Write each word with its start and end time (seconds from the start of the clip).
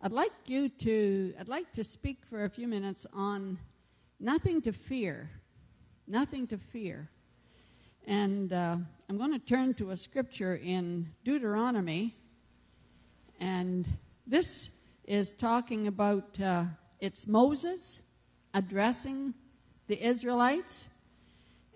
I'd 0.00 0.12
like 0.12 0.30
you 0.46 0.68
to, 0.68 1.34
I'd 1.40 1.48
like 1.48 1.72
to 1.72 1.82
speak 1.82 2.18
for 2.30 2.44
a 2.44 2.48
few 2.48 2.68
minutes 2.68 3.04
on 3.12 3.58
nothing 4.20 4.62
to 4.62 4.72
fear. 4.72 5.28
Nothing 6.06 6.46
to 6.46 6.56
fear. 6.56 7.08
And 8.06 8.52
uh, 8.52 8.76
I'm 9.08 9.18
going 9.18 9.32
to 9.32 9.40
turn 9.40 9.74
to 9.74 9.90
a 9.90 9.96
scripture 9.96 10.54
in 10.54 11.08
Deuteronomy. 11.24 12.14
And 13.40 13.88
this 14.24 14.70
is 15.04 15.34
talking 15.34 15.88
about, 15.88 16.40
uh, 16.40 16.66
it's 17.00 17.26
Moses 17.26 18.00
addressing 18.54 19.34
the 19.88 20.00
Israelites. 20.00 20.88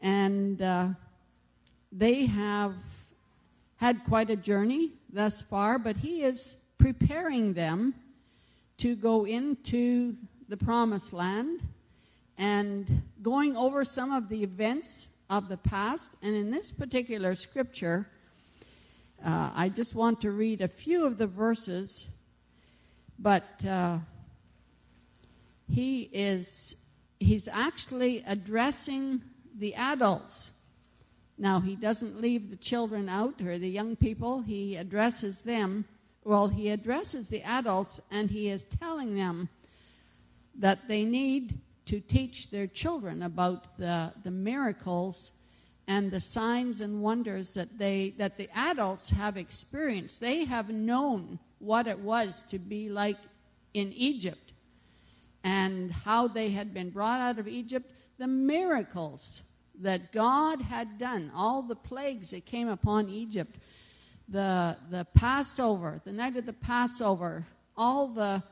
And 0.00 0.62
uh, 0.62 0.91
they 1.91 2.27
have 2.27 2.77
had 3.79 4.04
quite 4.04 4.30
a 4.30 4.36
journey 4.36 4.93
thus 5.12 5.43
far, 5.43 5.77
but 5.77 5.96
he 5.96 6.23
is 6.23 6.57
preparing 6.79 7.54
them 7.54 7.95
to 8.82 8.96
go 8.96 9.24
into 9.24 10.16
the 10.48 10.57
promised 10.57 11.12
land 11.12 11.61
and 12.36 13.02
going 13.22 13.57
over 13.57 13.84
some 13.84 14.11
of 14.11 14.29
the 14.29 14.43
events 14.43 15.07
of 15.30 15.48
the 15.48 15.57
past. 15.57 16.16
And 16.20 16.34
in 16.34 16.50
this 16.50 16.72
particular 16.72 17.36
scripture, 17.36 18.08
uh, 19.24 19.52
I 19.54 19.68
just 19.68 19.94
want 19.94 20.21
to 20.22 20.32
read 20.32 20.60
a 20.60 20.66
few 20.66 21.07
of 21.07 21.16
the 21.16 21.29
verses, 21.29 22.08
but 23.21 23.64
uh, 23.64 23.98
he 25.71 26.10
is 26.12 26.74
he's 27.21 27.46
actually 27.46 28.24
addressing 28.26 29.22
the 29.57 29.76
adults. 29.76 30.50
Now, 31.38 31.60
he 31.60 31.76
doesn't 31.76 32.20
leave 32.20 32.50
the 32.50 32.56
children 32.56 33.08
out 33.08 33.41
or 33.42 33.60
the 33.60 33.70
young 33.70 33.94
people, 33.94 34.41
he 34.41 34.74
addresses 34.74 35.42
them 35.42 35.84
well, 36.25 36.48
he 36.48 36.70
addresses 36.70 37.28
the 37.28 37.42
adults 37.42 38.00
and 38.11 38.30
he 38.30 38.48
is 38.48 38.64
telling 38.64 39.14
them 39.14 39.48
that 40.55 40.89
they 40.89 41.05
need 41.05 41.58
to 41.86 42.00
teach 42.00 42.50
their 42.50 42.66
children 42.66 43.22
about 43.22 43.77
the, 43.78 44.12
the 44.22 44.30
miracles 44.30 45.33
and 45.88 46.11
the 46.11 46.20
signs 46.20 46.80
and 46.80 47.02
wonders 47.02 47.55
that 47.55 47.77
they 47.77 48.14
that 48.16 48.36
the 48.36 48.48
adults 48.56 49.11
have 49.11 49.36
experienced. 49.36 50.20
They 50.20 50.44
have 50.44 50.70
known 50.70 51.41
what 51.58 51.86
it 51.86 51.98
was 51.98 52.42
to 52.42 52.58
be 52.58 52.89
like 52.89 53.18
in 53.74 53.92
Egypt 53.92 54.52
and 55.42 55.91
how 55.91 56.28
they 56.28 56.50
had 56.50 56.72
been 56.72 56.91
brought 56.91 57.20
out 57.20 57.39
of 57.39 57.48
Egypt, 57.48 57.91
the 58.18 58.28
miracles 58.28 59.42
that 59.80 60.12
God 60.12 60.62
had 60.62 60.98
done, 60.98 61.33
all 61.34 61.62
the 61.62 61.74
plagues 61.74 62.30
that 62.30 62.44
came 62.44 62.68
upon 62.68 63.08
Egypt 63.08 63.56
the, 64.33 64.77
the 64.91 65.06
Passover, 65.14 66.00
the 66.05 66.12
night 66.12 66.36
of 66.36 66.47
the 66.47 66.52
Passover, 66.52 67.47
all 67.77 68.08
the, 68.08 68.42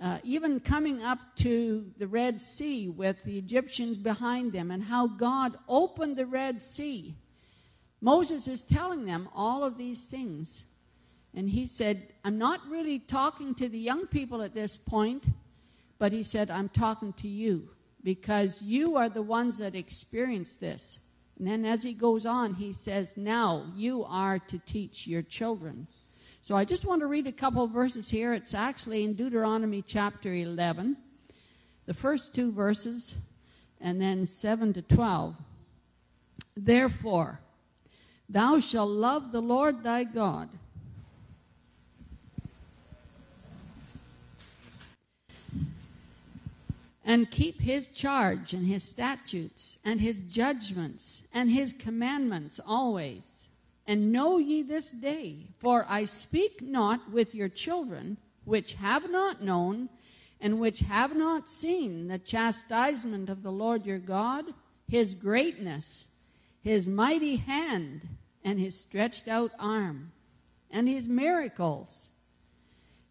uh, 0.00 0.18
even 0.24 0.60
coming 0.60 1.02
up 1.02 1.18
to 1.36 1.86
the 1.98 2.06
Red 2.06 2.40
Sea 2.40 2.88
with 2.88 3.22
the 3.24 3.38
Egyptians 3.38 3.98
behind 3.98 4.52
them, 4.52 4.70
and 4.70 4.82
how 4.82 5.06
God 5.06 5.56
opened 5.68 6.16
the 6.16 6.26
Red 6.26 6.62
Sea. 6.62 7.14
Moses 8.00 8.48
is 8.48 8.64
telling 8.64 9.04
them 9.04 9.28
all 9.34 9.62
of 9.62 9.76
these 9.76 10.06
things. 10.06 10.64
And 11.34 11.48
he 11.48 11.66
said, 11.66 12.14
I'm 12.24 12.38
not 12.38 12.66
really 12.68 12.98
talking 12.98 13.54
to 13.56 13.68
the 13.68 13.78
young 13.78 14.06
people 14.06 14.42
at 14.42 14.54
this 14.54 14.78
point, 14.78 15.22
but 15.98 16.12
he 16.12 16.22
said, 16.22 16.50
I'm 16.50 16.70
talking 16.70 17.12
to 17.14 17.28
you 17.28 17.68
because 18.02 18.62
you 18.62 18.96
are 18.96 19.08
the 19.08 19.22
ones 19.22 19.58
that 19.58 19.76
experienced 19.76 20.60
this. 20.60 20.98
And 21.40 21.48
then 21.48 21.64
as 21.64 21.82
he 21.82 21.94
goes 21.94 22.26
on, 22.26 22.52
he 22.52 22.70
says, 22.70 23.16
Now 23.16 23.64
you 23.74 24.04
are 24.04 24.38
to 24.38 24.58
teach 24.58 25.06
your 25.06 25.22
children. 25.22 25.86
So 26.42 26.54
I 26.54 26.66
just 26.66 26.84
want 26.84 27.00
to 27.00 27.06
read 27.06 27.26
a 27.26 27.32
couple 27.32 27.64
of 27.64 27.70
verses 27.70 28.10
here. 28.10 28.34
It's 28.34 28.52
actually 28.52 29.04
in 29.04 29.14
Deuteronomy 29.14 29.80
chapter 29.80 30.34
11, 30.34 30.98
the 31.86 31.94
first 31.94 32.34
two 32.34 32.52
verses, 32.52 33.16
and 33.80 33.98
then 33.98 34.26
7 34.26 34.74
to 34.74 34.82
12. 34.82 35.36
Therefore, 36.58 37.40
thou 38.28 38.58
shalt 38.58 38.90
love 38.90 39.32
the 39.32 39.40
Lord 39.40 39.82
thy 39.82 40.04
God 40.04 40.50
and 47.10 47.28
keep 47.28 47.60
his 47.60 47.88
charge 47.88 48.54
and 48.54 48.68
his 48.68 48.84
statutes 48.84 49.80
and 49.84 50.00
his 50.00 50.20
judgments 50.20 51.24
and 51.32 51.50
his 51.50 51.72
commandments 51.72 52.60
always. 52.64 53.48
And 53.84 54.12
know 54.12 54.38
ye 54.38 54.62
this 54.62 54.92
day, 54.92 55.48
for 55.58 55.84
I 55.88 56.04
speak 56.04 56.62
not 56.62 57.10
with 57.10 57.34
your 57.34 57.48
children, 57.48 58.16
which 58.44 58.74
have 58.74 59.10
not 59.10 59.42
known, 59.42 59.88
and 60.40 60.60
which 60.60 60.78
have 60.80 61.16
not 61.16 61.48
seen 61.48 62.06
the 62.06 62.18
chastisement 62.18 63.28
of 63.28 63.42
the 63.42 63.50
Lord 63.50 63.84
your 63.84 63.98
God, 63.98 64.44
his 64.86 65.16
greatness, 65.16 66.06
his 66.62 66.86
mighty 66.86 67.34
hand, 67.34 68.02
and 68.44 68.60
his 68.60 68.78
stretched 68.78 69.26
out 69.26 69.50
arm, 69.58 70.12
and 70.70 70.88
his 70.88 71.08
miracles, 71.08 72.10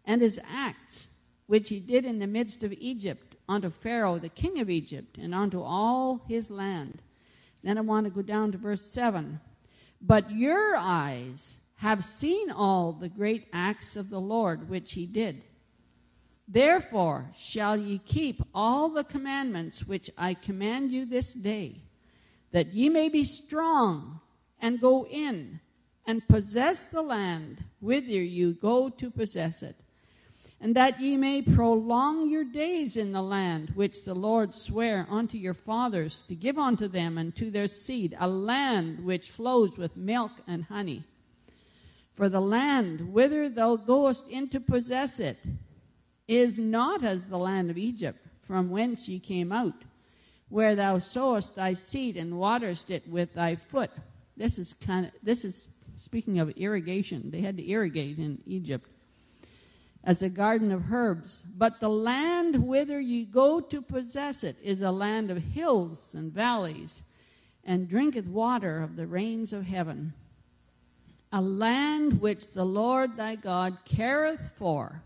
and 0.06 0.22
his 0.22 0.40
acts, 0.50 1.08
which 1.46 1.68
he 1.68 1.80
did 1.80 2.06
in 2.06 2.18
the 2.18 2.26
midst 2.26 2.62
of 2.62 2.72
Egypt 2.72 3.29
unto 3.50 3.68
Pharaoh, 3.68 4.18
the 4.18 4.28
king 4.28 4.60
of 4.60 4.70
Egypt, 4.70 5.18
and 5.18 5.34
unto 5.34 5.60
all 5.60 6.22
his 6.28 6.50
land. 6.50 7.02
Then 7.64 7.76
I 7.76 7.80
want 7.80 8.04
to 8.04 8.10
go 8.10 8.22
down 8.22 8.52
to 8.52 8.58
verse 8.58 8.86
7. 8.86 9.40
But 10.00 10.30
your 10.30 10.76
eyes 10.76 11.56
have 11.76 12.04
seen 12.04 12.50
all 12.50 12.92
the 12.92 13.08
great 13.08 13.48
acts 13.52 13.96
of 13.96 14.08
the 14.08 14.20
Lord 14.20 14.68
which 14.68 14.92
he 14.92 15.04
did. 15.04 15.44
Therefore 16.46 17.30
shall 17.36 17.76
ye 17.76 17.98
keep 17.98 18.40
all 18.54 18.88
the 18.88 19.04
commandments 19.04 19.84
which 19.84 20.10
I 20.16 20.34
command 20.34 20.92
you 20.92 21.04
this 21.04 21.34
day, 21.34 21.82
that 22.52 22.68
ye 22.68 22.88
may 22.88 23.08
be 23.08 23.24
strong 23.24 24.20
and 24.60 24.80
go 24.80 25.06
in 25.06 25.60
and 26.06 26.26
possess 26.28 26.86
the 26.86 27.02
land 27.02 27.64
whither 27.80 28.22
you 28.22 28.52
go 28.52 28.88
to 28.88 29.10
possess 29.10 29.62
it 29.62 29.76
and 30.60 30.76
that 30.76 31.00
ye 31.00 31.16
may 31.16 31.40
prolong 31.40 32.28
your 32.28 32.44
days 32.44 32.96
in 32.96 33.12
the 33.12 33.22
land 33.22 33.70
which 33.74 34.04
the 34.04 34.14
Lord 34.14 34.54
sware 34.54 35.06
unto 35.08 35.38
your 35.38 35.54
fathers 35.54 36.22
to 36.28 36.34
give 36.34 36.58
unto 36.58 36.86
them 36.86 37.16
and 37.16 37.34
to 37.36 37.50
their 37.50 37.66
seed, 37.66 38.14
a 38.20 38.28
land 38.28 39.02
which 39.02 39.30
flows 39.30 39.78
with 39.78 39.96
milk 39.96 40.32
and 40.46 40.64
honey. 40.64 41.04
For 42.12 42.28
the 42.28 42.40
land 42.40 43.12
whither 43.12 43.48
thou 43.48 43.76
goest 43.76 44.28
in 44.28 44.50
to 44.50 44.60
possess 44.60 45.18
it 45.18 45.38
is 46.28 46.58
not 46.58 47.02
as 47.02 47.26
the 47.26 47.38
land 47.38 47.70
of 47.70 47.78
Egypt, 47.78 48.18
from 48.46 48.68
whence 48.68 49.08
ye 49.08 49.18
came 49.18 49.52
out, 49.52 49.84
where 50.50 50.74
thou 50.74 50.98
sowest 50.98 51.54
thy 51.54 51.72
seed 51.72 52.18
and 52.18 52.38
waterest 52.38 52.90
it 52.90 53.08
with 53.08 53.32
thy 53.32 53.56
foot. 53.56 53.90
This 54.36 54.58
is 54.58 54.74
kind 54.74 55.06
of 55.06 55.12
this 55.22 55.44
is 55.44 55.68
speaking 55.96 56.38
of 56.38 56.50
irrigation. 56.50 57.30
They 57.30 57.40
had 57.40 57.56
to 57.56 57.66
irrigate 57.66 58.18
in 58.18 58.42
Egypt 58.46 58.90
as 60.02 60.22
a 60.22 60.28
garden 60.28 60.72
of 60.72 60.92
herbs. 60.92 61.42
But 61.56 61.80
the 61.80 61.88
land 61.88 62.66
whither 62.66 63.00
ye 63.00 63.24
go 63.24 63.60
to 63.60 63.82
possess 63.82 64.44
it 64.44 64.56
is 64.62 64.82
a 64.82 64.90
land 64.90 65.30
of 65.30 65.38
hills 65.38 66.14
and 66.14 66.32
valleys, 66.32 67.02
and 67.64 67.88
drinketh 67.88 68.26
water 68.26 68.82
of 68.82 68.96
the 68.96 69.06
rains 69.06 69.52
of 69.52 69.66
heaven. 69.66 70.14
A 71.32 71.40
land 71.40 72.20
which 72.20 72.52
the 72.52 72.64
Lord 72.64 73.16
thy 73.16 73.36
God 73.36 73.78
careth 73.84 74.52
for. 74.56 75.02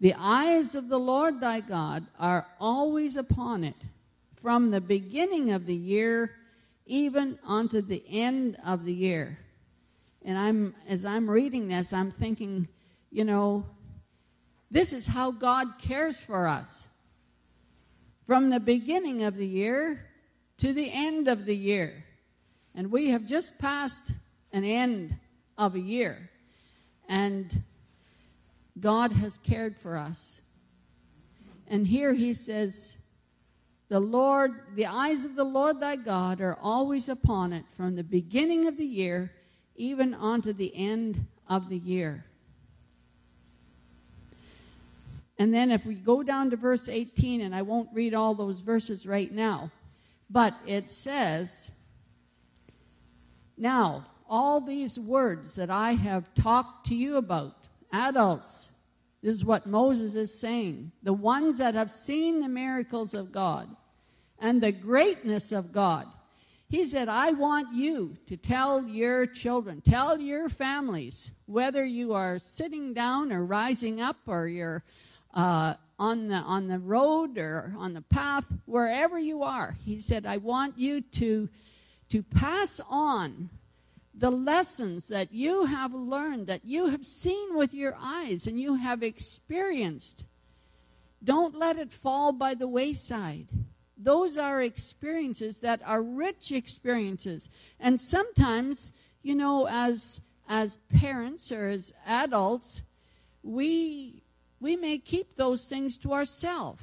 The 0.00 0.14
eyes 0.16 0.74
of 0.74 0.88
the 0.88 0.98
Lord 0.98 1.40
thy 1.40 1.60
God 1.60 2.06
are 2.18 2.46
always 2.60 3.16
upon 3.16 3.64
it, 3.64 3.76
from 4.40 4.70
the 4.70 4.80
beginning 4.80 5.50
of 5.50 5.66
the 5.66 5.74
year 5.74 6.32
even 6.88 7.38
unto 7.46 7.82
the 7.82 8.02
end 8.08 8.56
of 8.64 8.84
the 8.84 8.92
year. 8.92 9.38
And 10.24 10.36
I'm 10.36 10.74
as 10.88 11.04
I'm 11.04 11.28
reading 11.28 11.68
this, 11.68 11.92
I'm 11.92 12.10
thinking, 12.10 12.66
you 13.10 13.24
know, 13.24 13.64
this 14.70 14.92
is 14.92 15.06
how 15.06 15.30
God 15.30 15.78
cares 15.78 16.18
for 16.18 16.46
us. 16.46 16.88
From 18.26 18.50
the 18.50 18.60
beginning 18.60 19.24
of 19.24 19.36
the 19.36 19.46
year 19.46 20.04
to 20.58 20.72
the 20.72 20.92
end 20.92 21.28
of 21.28 21.46
the 21.46 21.56
year. 21.56 22.04
And 22.74 22.92
we 22.92 23.08
have 23.08 23.24
just 23.24 23.58
passed 23.58 24.10
an 24.52 24.64
end 24.64 25.16
of 25.56 25.74
a 25.74 25.80
year. 25.80 26.30
And 27.08 27.62
God 28.78 29.12
has 29.12 29.38
cared 29.38 29.76
for 29.76 29.96
us. 29.96 30.40
And 31.66 31.86
here 31.86 32.12
he 32.12 32.34
says, 32.34 32.96
The 33.88 34.00
Lord, 34.00 34.52
the 34.74 34.86
eyes 34.86 35.24
of 35.24 35.34
the 35.34 35.44
Lord 35.44 35.80
thy 35.80 35.96
God 35.96 36.40
are 36.40 36.58
always 36.60 37.08
upon 37.08 37.52
it 37.52 37.64
from 37.76 37.96
the 37.96 38.04
beginning 38.04 38.66
of 38.66 38.76
the 38.76 38.86
year 38.86 39.32
even 39.76 40.12
unto 40.12 40.52
the 40.52 40.74
end 40.76 41.24
of 41.48 41.68
the 41.68 41.78
year. 41.78 42.24
And 45.38 45.54
then 45.54 45.70
if 45.70 45.86
we 45.86 45.94
go 45.94 46.22
down 46.22 46.50
to 46.50 46.56
verse 46.56 46.88
18, 46.88 47.40
and 47.40 47.54
I 47.54 47.62
won't 47.62 47.90
read 47.92 48.12
all 48.12 48.34
those 48.34 48.60
verses 48.60 49.06
right 49.06 49.32
now, 49.32 49.70
but 50.28 50.54
it 50.66 50.90
says, 50.90 51.70
Now, 53.56 54.06
all 54.28 54.60
these 54.60 54.98
words 54.98 55.54
that 55.54 55.70
I 55.70 55.92
have 55.92 56.34
talked 56.34 56.86
to 56.86 56.94
you 56.94 57.16
about, 57.16 57.56
adults, 57.92 58.70
This 59.22 59.34
is 59.34 59.44
what 59.44 59.66
Moses 59.66 60.14
is 60.14 60.38
saying. 60.38 60.90
The 61.02 61.12
ones 61.12 61.58
that 61.58 61.74
have 61.74 61.90
seen 61.90 62.40
the 62.40 62.48
miracles 62.48 63.14
of 63.14 63.30
God 63.32 63.68
and 64.40 64.60
the 64.60 64.72
greatness 64.72 65.52
of 65.52 65.72
God. 65.72 66.06
He 66.68 66.84
said, 66.84 67.08
I 67.08 67.30
want 67.30 67.72
you 67.72 68.16
to 68.26 68.36
tell 68.36 68.86
your 68.86 69.24
children, 69.24 69.80
tell 69.80 70.20
your 70.20 70.50
families, 70.50 71.30
whether 71.46 71.82
you 71.82 72.12
are 72.12 72.38
sitting 72.38 72.92
down 72.92 73.32
or 73.32 73.42
rising 73.42 74.02
up 74.02 74.18
or 74.26 74.46
you're 74.48 74.84
uh, 75.38 75.74
on, 76.00 76.26
the, 76.26 76.34
on 76.34 76.66
the 76.66 76.80
road 76.80 77.38
or 77.38 77.72
on 77.78 77.94
the 77.94 78.02
path, 78.02 78.44
wherever 78.66 79.18
you 79.18 79.44
are. 79.44 79.76
He 79.84 79.98
said, 79.98 80.26
I 80.26 80.38
want 80.38 80.76
you 80.76 81.00
to, 81.00 81.48
to 82.08 82.22
pass 82.24 82.80
on 82.90 83.48
the 84.12 84.30
lessons 84.30 85.06
that 85.08 85.32
you 85.32 85.66
have 85.66 85.94
learned, 85.94 86.48
that 86.48 86.64
you 86.64 86.88
have 86.88 87.06
seen 87.06 87.56
with 87.56 87.72
your 87.72 87.96
eyes 88.00 88.48
and 88.48 88.58
you 88.58 88.74
have 88.74 89.04
experienced. 89.04 90.24
Don't 91.22 91.56
let 91.56 91.78
it 91.78 91.92
fall 91.92 92.32
by 92.32 92.54
the 92.54 92.66
wayside. 92.66 93.46
Those 93.96 94.36
are 94.36 94.60
experiences 94.60 95.60
that 95.60 95.80
are 95.84 96.02
rich 96.02 96.50
experiences. 96.50 97.48
And 97.78 98.00
sometimes, 98.00 98.90
you 99.22 99.36
know, 99.36 99.68
as 99.68 100.20
as 100.48 100.78
parents 100.92 101.52
or 101.52 101.68
as 101.68 101.92
adults, 102.06 102.82
we 103.42 104.22
we 104.60 104.76
may 104.76 104.98
keep 104.98 105.36
those 105.36 105.64
things 105.66 105.96
to 105.98 106.12
ourselves. 106.12 106.82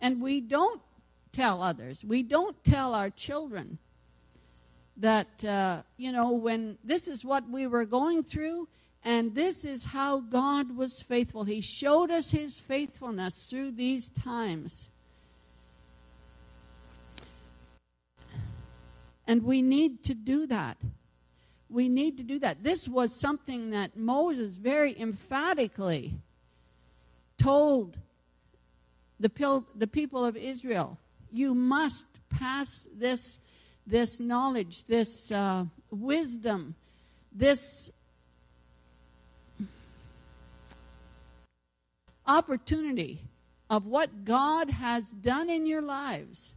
And 0.00 0.20
we 0.20 0.40
don't 0.40 0.80
tell 1.32 1.62
others. 1.62 2.04
We 2.04 2.22
don't 2.22 2.62
tell 2.64 2.94
our 2.94 3.10
children 3.10 3.78
that, 4.96 5.44
uh, 5.44 5.82
you 5.96 6.12
know, 6.12 6.32
when 6.32 6.78
this 6.84 7.08
is 7.08 7.24
what 7.24 7.48
we 7.48 7.66
were 7.66 7.84
going 7.84 8.22
through, 8.22 8.68
and 9.04 9.34
this 9.34 9.64
is 9.64 9.86
how 9.86 10.20
God 10.20 10.76
was 10.76 11.00
faithful. 11.00 11.44
He 11.44 11.60
showed 11.60 12.10
us 12.10 12.30
his 12.30 12.60
faithfulness 12.60 13.48
through 13.48 13.72
these 13.72 14.08
times. 14.08 14.90
And 19.26 19.44
we 19.44 19.62
need 19.62 20.02
to 20.04 20.14
do 20.14 20.46
that. 20.48 20.76
We 21.70 21.88
need 21.88 22.16
to 22.16 22.24
do 22.24 22.40
that. 22.40 22.64
This 22.64 22.88
was 22.88 23.18
something 23.18 23.70
that 23.70 23.96
Moses 23.96 24.56
very 24.56 24.98
emphatically 25.00 26.14
told 27.40 27.96
the, 29.18 29.30
pil- 29.30 29.66
the 29.74 29.86
people 29.86 30.24
of 30.24 30.36
Israel 30.36 30.98
you 31.32 31.54
must 31.54 32.06
pass 32.28 32.86
this 32.94 33.38
this 33.86 34.20
knowledge, 34.20 34.84
this 34.84 35.32
uh, 35.32 35.64
wisdom, 35.90 36.76
this 37.32 37.90
opportunity 42.26 43.18
of 43.68 43.86
what 43.86 44.24
God 44.24 44.70
has 44.70 45.10
done 45.10 45.50
in 45.50 45.66
your 45.66 45.82
lives. 45.82 46.54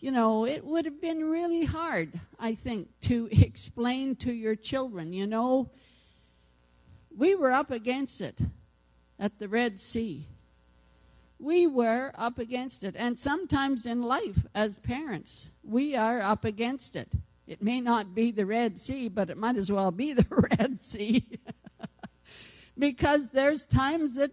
You 0.00 0.10
know, 0.10 0.44
it 0.44 0.64
would 0.64 0.84
have 0.84 1.00
been 1.00 1.30
really 1.30 1.64
hard, 1.64 2.12
I 2.38 2.54
think, 2.54 2.88
to 3.02 3.28
explain 3.32 4.16
to 4.16 4.32
your 4.32 4.56
children. 4.56 5.14
You 5.14 5.26
know, 5.26 5.70
we 7.16 7.34
were 7.34 7.52
up 7.52 7.70
against 7.70 8.20
it 8.20 8.38
at 9.22 9.38
the 9.38 9.48
Red 9.48 9.80
Sea 9.80 10.26
we 11.42 11.66
were 11.66 12.12
up 12.14 12.38
against 12.38 12.84
it. 12.84 12.94
And 12.96 13.18
sometimes 13.18 13.84
in 13.84 14.02
life, 14.02 14.46
as 14.54 14.76
parents, 14.78 15.50
we 15.64 15.96
are 15.96 16.22
up 16.22 16.44
against 16.44 16.94
it. 16.94 17.08
It 17.48 17.60
may 17.60 17.80
not 17.80 18.14
be 18.14 18.30
the 18.30 18.46
Red 18.46 18.78
Sea, 18.78 19.08
but 19.08 19.28
it 19.28 19.36
might 19.36 19.56
as 19.56 19.70
well 19.70 19.90
be 19.90 20.12
the 20.12 20.26
Red 20.58 20.78
Sea. 20.78 21.26
because 22.78 23.30
there's 23.30 23.66
times 23.66 24.14
that 24.14 24.30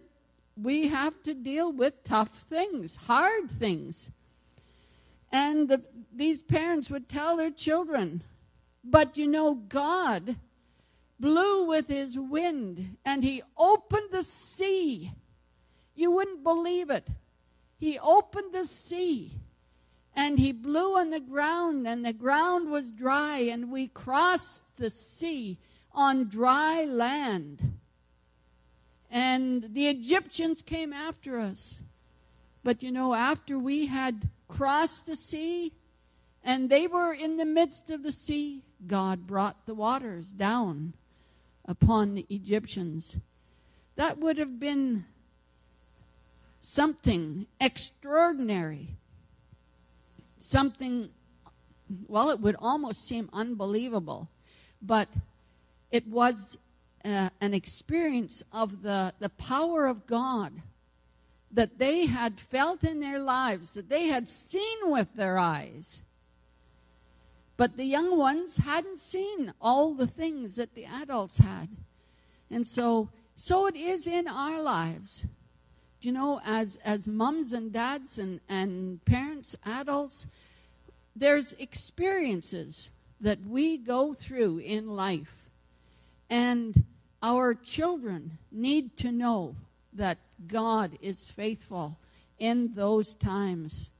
we 0.56 0.88
have 0.88 1.20
to 1.24 1.34
deal 1.34 1.72
with 1.72 2.04
tough 2.04 2.44
things, 2.48 2.94
hard 2.94 3.50
things. 3.50 4.08
And 5.32 5.68
the, 5.68 5.82
these 6.14 6.44
parents 6.44 6.90
would 6.90 7.08
tell 7.08 7.36
their 7.36 7.50
children, 7.50 8.22
but 8.84 9.16
you 9.16 9.26
know, 9.26 9.54
God 9.54 10.36
blew 11.20 11.64
with 11.64 11.88
his 11.88 12.18
wind 12.18 12.96
and 13.04 13.22
he 13.22 13.42
opened 13.56 14.08
the 14.10 14.22
sea 14.22 15.12
you 16.00 16.10
wouldn't 16.10 16.42
believe 16.42 16.88
it. 16.88 17.06
He 17.76 17.98
opened 17.98 18.54
the 18.54 18.64
sea 18.64 19.32
and 20.16 20.38
he 20.38 20.50
blew 20.50 20.96
on 20.96 21.10
the 21.10 21.20
ground, 21.20 21.86
and 21.86 22.04
the 22.04 22.14
ground 22.14 22.70
was 22.70 22.90
dry, 22.90 23.38
and 23.38 23.70
we 23.70 23.86
crossed 23.86 24.64
the 24.76 24.88
sea 24.88 25.58
on 25.92 26.28
dry 26.28 26.84
land. 26.84 27.78
And 29.10 29.74
the 29.74 29.88
Egyptians 29.88 30.62
came 30.62 30.94
after 30.94 31.38
us. 31.38 31.80
But 32.64 32.82
you 32.82 32.90
know, 32.90 33.12
after 33.12 33.58
we 33.58 33.86
had 33.86 34.30
crossed 34.48 35.04
the 35.04 35.16
sea 35.16 35.72
and 36.42 36.70
they 36.70 36.86
were 36.86 37.12
in 37.12 37.36
the 37.36 37.44
midst 37.44 37.90
of 37.90 38.02
the 38.02 38.12
sea, 38.12 38.62
God 38.86 39.26
brought 39.26 39.66
the 39.66 39.74
waters 39.74 40.32
down 40.32 40.94
upon 41.70 42.14
the 42.14 42.26
Egyptians. 42.28 43.16
That 43.94 44.18
would 44.18 44.38
have 44.38 44.58
been 44.58 45.04
something 46.60 47.46
extraordinary, 47.60 48.96
something, 50.38 51.10
well, 52.08 52.30
it 52.30 52.40
would 52.40 52.56
almost 52.58 53.06
seem 53.06 53.30
unbelievable, 53.32 54.28
but 54.82 55.08
it 55.92 56.08
was 56.08 56.58
uh, 57.04 57.30
an 57.40 57.54
experience 57.54 58.42
of 58.52 58.82
the, 58.82 59.14
the 59.20 59.28
power 59.28 59.86
of 59.86 60.08
God 60.08 60.52
that 61.52 61.78
they 61.78 62.06
had 62.06 62.40
felt 62.40 62.82
in 62.82 62.98
their 62.98 63.20
lives, 63.20 63.74
that 63.74 63.88
they 63.88 64.08
had 64.08 64.28
seen 64.28 64.78
with 64.90 65.14
their 65.14 65.38
eyes. 65.38 66.02
But 67.60 67.76
the 67.76 67.84
young 67.84 68.16
ones 68.16 68.56
hadn't 68.56 68.98
seen 68.98 69.52
all 69.60 69.92
the 69.92 70.06
things 70.06 70.56
that 70.56 70.74
the 70.74 70.86
adults 70.86 71.36
had. 71.36 71.68
And 72.50 72.66
so, 72.66 73.10
so 73.36 73.66
it 73.66 73.76
is 73.76 74.06
in 74.06 74.26
our 74.28 74.62
lives 74.62 75.26
you 76.00 76.12
know, 76.12 76.40
as, 76.44 76.76
as 76.84 77.06
mums 77.06 77.52
and 77.52 77.72
dads 77.72 78.18
and, 78.18 78.40
and 78.48 79.04
parents, 79.04 79.56
adults, 79.66 80.26
there's 81.14 81.52
experiences 81.54 82.90
that 83.20 83.38
we 83.46 83.76
go 83.76 84.14
through 84.14 84.58
in 84.58 84.86
life. 84.86 85.50
And 86.30 86.84
our 87.22 87.54
children 87.54 88.38
need 88.50 88.96
to 88.98 89.12
know 89.12 89.56
that 89.92 90.16
God 90.46 90.96
is 91.02 91.28
faithful 91.28 91.98
in 92.38 92.72
those 92.74 93.14
times. 93.14 93.90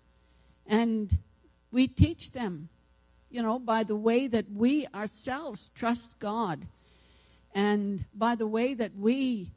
And 0.66 1.18
we 1.70 1.86
teach 1.86 2.32
them, 2.32 2.70
you 3.30 3.42
know, 3.42 3.58
by 3.58 3.84
the 3.84 3.96
way 3.96 4.26
that 4.26 4.46
we 4.52 4.86
ourselves 4.88 5.70
trust 5.74 6.18
God 6.18 6.66
and 7.54 8.04
by 8.14 8.34
the 8.34 8.46
way 8.46 8.74
that 8.74 8.96
we 8.96 9.50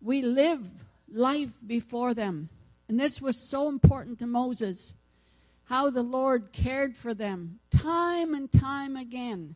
we 0.00 0.22
live 0.22 0.64
life 1.10 1.50
before 1.66 2.14
them. 2.14 2.48
And 2.88 3.00
this 3.00 3.20
was 3.20 3.50
so 3.50 3.68
important 3.68 4.18
to 4.20 4.26
Moses 4.26 4.94
how 5.64 5.90
the 5.90 6.02
Lord 6.02 6.52
cared 6.52 6.96
for 6.96 7.12
them 7.12 7.58
time 7.70 8.32
and 8.34 8.50
time 8.50 8.96
again. 8.96 9.54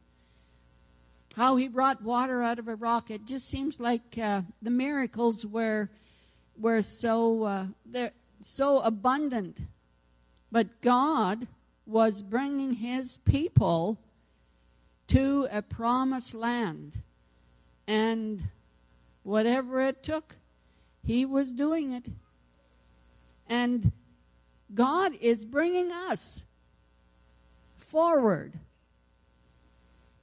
How 1.35 1.57
he 1.57 1.69
brought 1.69 2.03
water 2.03 2.43
out 2.43 2.59
of 2.59 2.69
a 2.69 2.75
rock. 2.75 3.11
It 3.11 3.27
just 3.27 3.49
seems 3.49 3.81
like 3.81 4.19
uh, 4.21 4.43
the 4.61 4.71
miracles 4.71 5.47
were 5.47 5.89
were 6.59 6.83
so 6.83 7.45
uh, 7.45 7.67
they're 7.87 8.13
so 8.41 8.81
abundant. 8.81 9.57
But 10.51 10.83
God 10.83 11.47
was 11.93 12.23
bringing 12.23 12.73
his 12.73 13.19
people 13.19 13.99
to 15.09 15.47
a 15.53 15.63
promised 15.63 16.35
land. 16.35 16.99
And 17.87 18.45
whatever 19.23 19.81
it 19.83 20.03
took, 20.03 20.37
he 21.05 21.25
was 21.25 21.53
doing 21.53 21.93
it. 21.93 22.07
And 23.49 23.93
God 24.75 25.13
is 25.21 25.45
bringing 25.45 25.93
us 25.93 26.45
forward. 27.77 28.55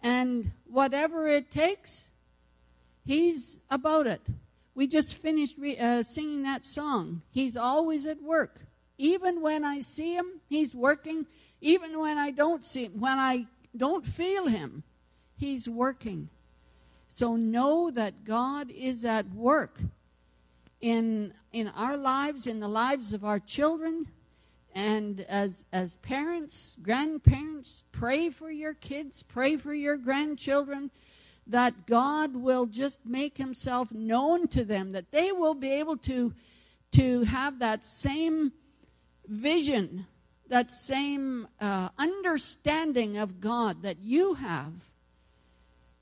And 0.01 0.51
whatever 0.65 1.27
it 1.27 1.51
takes, 1.51 2.07
He's 3.05 3.57
about 3.69 4.07
it. 4.07 4.21
We 4.75 4.87
just 4.87 5.15
finished 5.15 5.57
re- 5.57 5.77
uh, 5.77 6.03
singing 6.03 6.43
that 6.43 6.63
song. 6.63 7.21
He's 7.31 7.57
always 7.57 8.05
at 8.05 8.21
work. 8.21 8.61
Even 8.97 9.41
when 9.41 9.65
I 9.65 9.81
see 9.81 10.13
Him, 10.13 10.25
He's 10.47 10.73
working. 10.73 11.25
Even 11.61 11.99
when 11.99 12.17
I 12.17 12.31
don't 12.31 12.63
see 12.63 12.85
Him, 12.85 12.99
when 12.99 13.17
I 13.17 13.45
don't 13.75 14.05
feel 14.05 14.47
Him, 14.47 14.83
He's 15.35 15.67
working. 15.67 16.29
So 17.07 17.35
know 17.35 17.91
that 17.91 18.23
God 18.23 18.69
is 18.71 19.03
at 19.03 19.29
work 19.31 19.79
in 20.79 21.33
in 21.51 21.67
our 21.69 21.97
lives, 21.97 22.45
in 22.47 22.59
the 22.59 22.67
lives 22.67 23.13
of 23.13 23.25
our 23.25 23.39
children, 23.39 24.07
and 24.75 25.21
as 25.21 25.65
as 25.73 25.95
parents, 25.95 26.77
grandparents, 26.81 27.83
pray 27.91 28.29
for 28.29 28.51
your 28.51 28.73
kids, 28.73 29.23
pray 29.23 29.57
for 29.57 29.73
your 29.73 29.97
grandchildren 29.97 30.91
that 31.49 31.87
God 31.87 32.35
will 32.35 32.67
just 32.67 33.05
make 33.05 33.37
himself 33.37 33.91
known 33.91 34.47
to 34.49 34.63
them, 34.63 34.91
that 34.91 35.11
they 35.11 35.31
will 35.31 35.55
be 35.55 35.71
able 35.71 35.97
to, 35.97 36.33
to 36.91 37.23
have 37.23 37.59
that 37.59 37.83
same 37.83 38.53
vision, 39.27 40.05
that 40.49 40.71
same 40.71 41.47
uh, 41.61 41.89
understanding 41.97 43.17
of 43.17 43.39
God 43.39 43.83
that 43.83 43.99
you 44.01 44.33
have, 44.35 44.73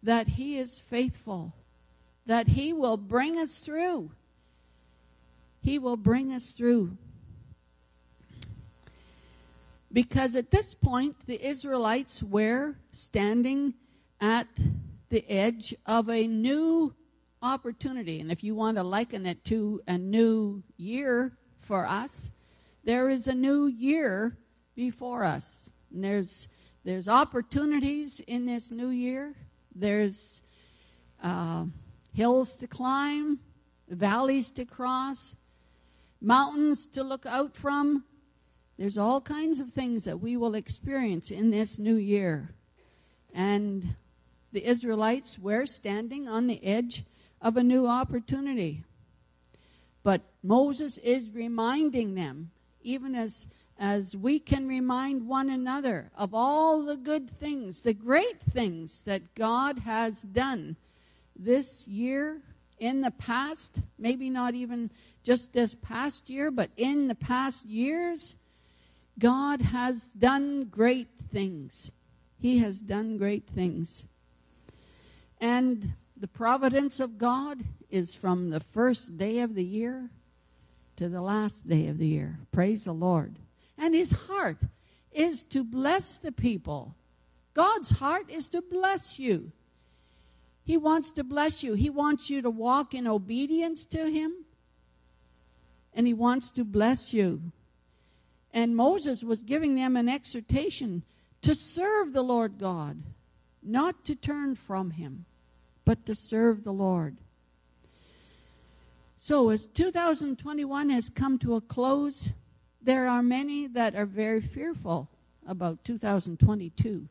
that 0.01 0.27
He 0.27 0.57
is 0.57 0.79
faithful, 0.79 1.53
that 2.25 2.47
He 2.47 2.73
will 2.73 2.97
bring 2.97 3.37
us 3.37 3.57
through. 3.57 4.11
He 5.61 5.77
will 5.77 5.97
bring 5.97 6.31
us 6.31 6.51
through. 6.51 6.97
Because 9.91 10.35
at 10.35 10.51
this 10.51 10.73
point, 10.73 11.15
the 11.25 11.45
Israelites 11.45 12.23
were 12.23 12.75
standing 12.91 13.73
at 14.21 14.47
the 15.09 15.29
edge 15.29 15.75
of 15.85 16.09
a 16.09 16.27
new 16.27 16.93
opportunity. 17.41 18.19
And 18.19 18.31
if 18.31 18.43
you 18.43 18.55
want 18.55 18.77
to 18.77 18.83
liken 18.83 19.25
it 19.25 19.43
to 19.45 19.81
a 19.87 19.97
new 19.97 20.63
year 20.77 21.37
for 21.61 21.85
us, 21.85 22.31
there 22.87 23.09
is 23.09 23.27
a 23.27 23.35
new 23.35 23.65
year 23.67 24.37
before 24.73 25.25
us. 25.25 25.69
And 25.93 26.01
there's 26.01 26.47
there's 26.85 27.09
opportunities 27.09 28.21
in 28.21 28.45
this 28.45 28.71
new 28.71 28.87
year. 28.87 29.35
There's 29.75 30.41
uh, 31.21 31.65
hills 32.13 32.55
to 32.55 32.67
climb, 32.67 33.39
valleys 33.89 34.51
to 34.51 34.63
cross, 34.63 35.35
mountains 36.21 36.87
to 36.93 37.03
look 37.03 37.25
out 37.25 37.57
from. 37.57 38.05
There's 38.77 38.97
all 38.97 39.19
kinds 39.19 39.59
of 39.59 39.69
things 39.69 40.05
that 40.05 40.21
we 40.21 40.37
will 40.37 40.55
experience 40.55 41.29
in 41.29 41.49
this 41.49 41.77
new 41.77 41.97
year. 41.97 42.55
And 43.33 43.97
the 44.53 44.65
Israelites 44.65 45.37
were 45.37 45.65
standing 45.65 46.29
on 46.29 46.47
the 46.47 46.63
edge 46.63 47.03
of 47.41 47.57
a 47.57 47.63
new 47.63 47.85
opportunity. 47.85 48.85
But 50.03 50.21
Moses 50.41 50.97
is 50.99 51.29
reminding 51.31 52.15
them, 52.15 52.51
even 52.87 53.15
as, 53.15 53.47
as 53.77 54.15
we 54.15 54.39
can 54.39 54.65
remind 54.65 55.27
one 55.27 55.49
another 55.49 56.09
of 56.15 56.33
all 56.33 56.85
the 56.85 56.95
good 56.95 57.29
things, 57.29 57.83
the 57.83 57.93
great 57.93 58.39
things 58.39 59.03
that 59.03 59.35
God 59.35 59.79
has 59.79 60.21
done 60.21 60.77
this 61.35 61.87
year, 61.87 62.41
in 62.79 63.01
the 63.01 63.11
past, 63.11 63.81
maybe 63.97 64.29
not 64.29 64.53
even 64.53 64.89
just 65.23 65.51
this 65.51 65.75
past 65.75 66.29
year, 66.29 66.51
but 66.51 66.69
in 66.77 67.07
the 67.07 67.15
past 67.15 67.65
years, 67.65 68.35
God 69.19 69.61
has 69.61 70.11
done 70.11 70.65
great 70.65 71.09
things. 71.31 71.91
He 72.39 72.59
has 72.59 72.79
done 72.79 73.17
great 73.17 73.47
things. 73.47 74.05
And 75.41 75.93
the 76.15 76.27
providence 76.27 76.99
of 76.99 77.17
God 77.17 77.63
is 77.89 78.15
from 78.15 78.51
the 78.51 78.59
first 78.59 79.17
day 79.17 79.39
of 79.39 79.55
the 79.55 79.63
year 79.63 80.09
to 80.97 81.09
the 81.09 81.21
last 81.21 81.67
day 81.67 81.87
of 81.87 81.97
the 81.97 82.07
year. 82.07 82.39
Praise 82.51 82.85
the 82.85 82.93
Lord. 82.93 83.37
And 83.77 83.93
his 83.93 84.11
heart 84.11 84.57
is 85.11 85.43
to 85.43 85.63
bless 85.63 86.17
the 86.17 86.31
people. 86.31 86.95
God's 87.53 87.91
heart 87.91 88.29
is 88.29 88.49
to 88.49 88.61
bless 88.61 89.17
you. 89.17 89.51
He 90.63 90.75
wants 90.75 91.11
to 91.11 91.23
bless 91.23 91.63
you. 91.63 91.73
He 91.73 91.89
wants 91.89 92.29
you 92.29 92.41
to 92.41 92.49
walk 92.49 92.93
in 92.93 93.07
obedience 93.07 93.85
to 93.87 94.09
him. 94.09 94.33
And 95.93 96.05
he 96.05 96.13
wants 96.13 96.51
to 96.51 96.63
bless 96.63 97.13
you. 97.13 97.41
And 98.53 98.75
Moses 98.75 99.23
was 99.23 99.43
giving 99.43 99.75
them 99.75 99.95
an 99.95 100.09
exhortation 100.09 101.03
to 101.41 101.55
serve 101.55 102.13
the 102.13 102.21
Lord 102.21 102.57
God, 102.57 103.01
not 103.63 104.03
to 104.05 104.15
turn 104.15 104.55
from 104.55 104.91
him, 104.91 105.25
but 105.85 106.05
to 106.05 106.15
serve 106.15 106.63
the 106.63 106.73
Lord. 106.73 107.17
So, 109.27 109.49
as 109.49 109.65
2021 109.65 110.89
has 110.89 111.09
come 111.09 111.37
to 111.39 111.55
a 111.55 111.61
close, 111.61 112.29
there 112.81 113.09
are 113.09 113.21
many 113.21 113.67
that 113.67 113.93
are 113.93 114.05
very 114.05 114.39
fearful 114.39 115.09
about 115.45 115.83
2022. 115.83 117.09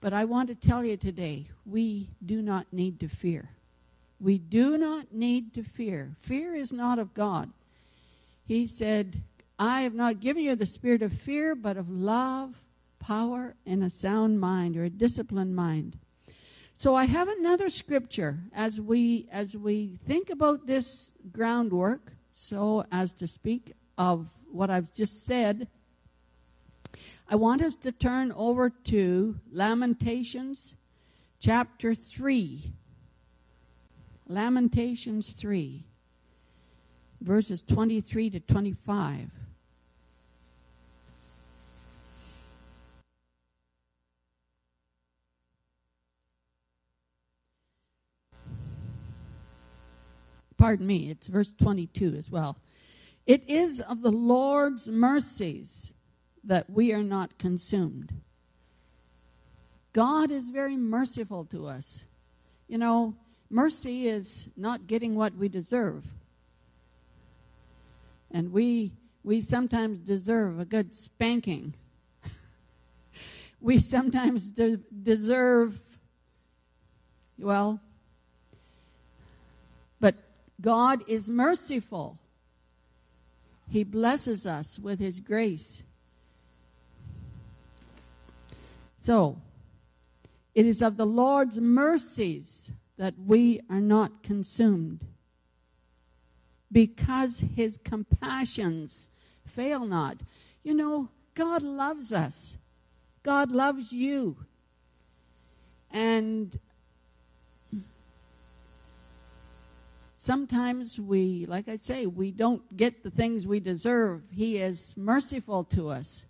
But 0.00 0.12
I 0.12 0.24
want 0.24 0.50
to 0.50 0.54
tell 0.54 0.84
you 0.84 0.96
today, 0.96 1.46
we 1.66 2.10
do 2.24 2.42
not 2.42 2.72
need 2.72 3.00
to 3.00 3.08
fear. 3.08 3.48
We 4.20 4.38
do 4.38 4.78
not 4.78 5.12
need 5.12 5.52
to 5.54 5.64
fear. 5.64 6.14
Fear 6.20 6.54
is 6.54 6.72
not 6.72 7.00
of 7.00 7.12
God. 7.12 7.50
He 8.46 8.64
said, 8.68 9.20
I 9.58 9.80
have 9.80 9.94
not 9.94 10.20
given 10.20 10.44
you 10.44 10.54
the 10.54 10.64
spirit 10.64 11.02
of 11.02 11.12
fear, 11.12 11.56
but 11.56 11.76
of 11.76 11.90
love, 11.90 12.54
power, 13.00 13.56
and 13.66 13.82
a 13.82 13.90
sound 13.90 14.38
mind 14.38 14.76
or 14.76 14.84
a 14.84 14.90
disciplined 14.90 15.56
mind. 15.56 15.98
So 16.78 16.94
I 16.94 17.06
have 17.06 17.26
another 17.26 17.70
scripture 17.70 18.38
as 18.54 18.80
we 18.80 19.26
as 19.32 19.56
we 19.56 19.98
think 20.06 20.30
about 20.30 20.68
this 20.68 21.10
groundwork, 21.32 22.12
so 22.30 22.84
as 22.92 23.12
to 23.14 23.26
speak 23.26 23.72
of 23.98 24.30
what 24.52 24.70
I've 24.70 24.92
just 24.92 25.24
said. 25.26 25.66
I 27.28 27.34
want 27.34 27.62
us 27.62 27.74
to 27.82 27.90
turn 27.90 28.30
over 28.30 28.70
to 28.70 29.40
Lamentations 29.50 30.76
chapter 31.40 31.96
3. 31.96 32.72
Lamentations 34.28 35.32
3, 35.32 35.84
verses 37.20 37.60
23 37.62 38.30
to 38.30 38.38
25. 38.38 39.30
Pardon 50.68 50.86
me, 50.86 51.08
it's 51.08 51.28
verse 51.28 51.54
22 51.54 52.14
as 52.18 52.30
well. 52.30 52.58
It 53.24 53.48
is 53.48 53.80
of 53.80 54.02
the 54.02 54.12
Lord's 54.12 54.86
mercies 54.86 55.94
that 56.44 56.68
we 56.68 56.92
are 56.92 57.02
not 57.02 57.38
consumed. 57.38 58.12
God 59.94 60.30
is 60.30 60.50
very 60.50 60.76
merciful 60.76 61.46
to 61.46 61.66
us. 61.66 62.04
You 62.68 62.76
know, 62.76 63.14
mercy 63.48 64.08
is 64.08 64.50
not 64.58 64.86
getting 64.86 65.14
what 65.14 65.34
we 65.36 65.48
deserve. 65.48 66.04
And 68.30 68.52
we 68.52 68.92
we 69.24 69.40
sometimes 69.40 70.00
deserve 70.00 70.60
a 70.60 70.66
good 70.66 70.94
spanking. 70.94 71.72
we 73.62 73.78
sometimes 73.78 74.50
de- 74.50 74.76
deserve 75.02 75.80
well, 77.38 77.80
God 80.60 81.04
is 81.06 81.28
merciful. 81.28 82.18
He 83.70 83.84
blesses 83.84 84.46
us 84.46 84.78
with 84.78 84.98
His 84.98 85.20
grace. 85.20 85.82
So, 88.98 89.36
it 90.54 90.66
is 90.66 90.82
of 90.82 90.96
the 90.96 91.06
Lord's 91.06 91.58
mercies 91.58 92.72
that 92.96 93.14
we 93.24 93.60
are 93.70 93.80
not 93.80 94.22
consumed, 94.22 95.04
because 96.72 97.44
His 97.54 97.78
compassions 97.84 99.08
fail 99.46 99.86
not. 99.86 100.18
You 100.64 100.74
know, 100.74 101.08
God 101.34 101.62
loves 101.62 102.12
us, 102.12 102.56
God 103.22 103.52
loves 103.52 103.92
you. 103.92 104.36
And 105.90 106.58
sometimes 110.18 111.00
we, 111.00 111.46
like 111.46 111.68
I 111.68 111.76
say, 111.76 112.04
we 112.04 112.30
don't 112.30 112.76
get 112.76 113.02
the 113.02 113.10
things 113.10 113.46
we 113.46 113.60
deserve. 113.60 114.22
He 114.30 114.58
is 114.58 114.94
merciful 114.98 115.64
to 115.64 115.88
us. 115.88 116.26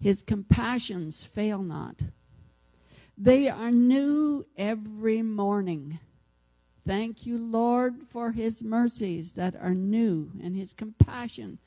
His 0.00 0.20
compassions 0.20 1.24
fail 1.24 1.62
not. 1.62 1.96
They 3.16 3.48
are 3.48 3.70
new 3.70 4.44
every 4.56 5.22
morning. 5.22 5.98
Thank 6.86 7.26
you, 7.26 7.38
Lord, 7.38 7.94
for 8.10 8.32
his 8.32 8.62
mercies 8.62 9.32
that 9.32 9.56
are 9.56 9.74
new 9.74 10.30
and 10.42 10.54
his 10.54 10.72
compassion 10.72 11.58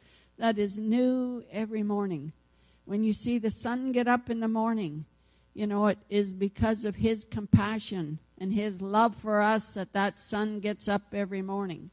that 0.41 0.57
is 0.57 0.77
new 0.77 1.43
every 1.51 1.83
morning. 1.83 2.33
When 2.85 3.03
you 3.03 3.13
see 3.13 3.37
the 3.37 3.51
sun 3.51 3.91
get 3.91 4.07
up 4.07 4.29
in 4.29 4.39
the 4.39 4.47
morning, 4.47 5.05
you 5.53 5.67
know 5.67 5.85
it 5.85 5.99
is 6.09 6.33
because 6.33 6.83
of 6.83 6.95
his 6.95 7.25
compassion 7.25 8.17
and 8.41 8.51
his 8.51 8.81
love 8.81 9.15
for 9.15 9.39
us 9.39 9.75
that 9.75 9.93
that 9.93 10.19
sun 10.19 10.59
gets 10.59 10.87
up 10.87 11.13
every 11.13 11.43
morning. 11.43 11.91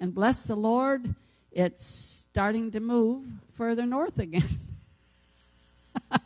And 0.00 0.12
bless 0.12 0.42
the 0.42 0.56
Lord, 0.56 1.14
it's 1.52 1.86
starting 1.86 2.72
to 2.72 2.80
move 2.80 3.24
further 3.52 3.86
north 3.86 4.18
again. 4.18 4.58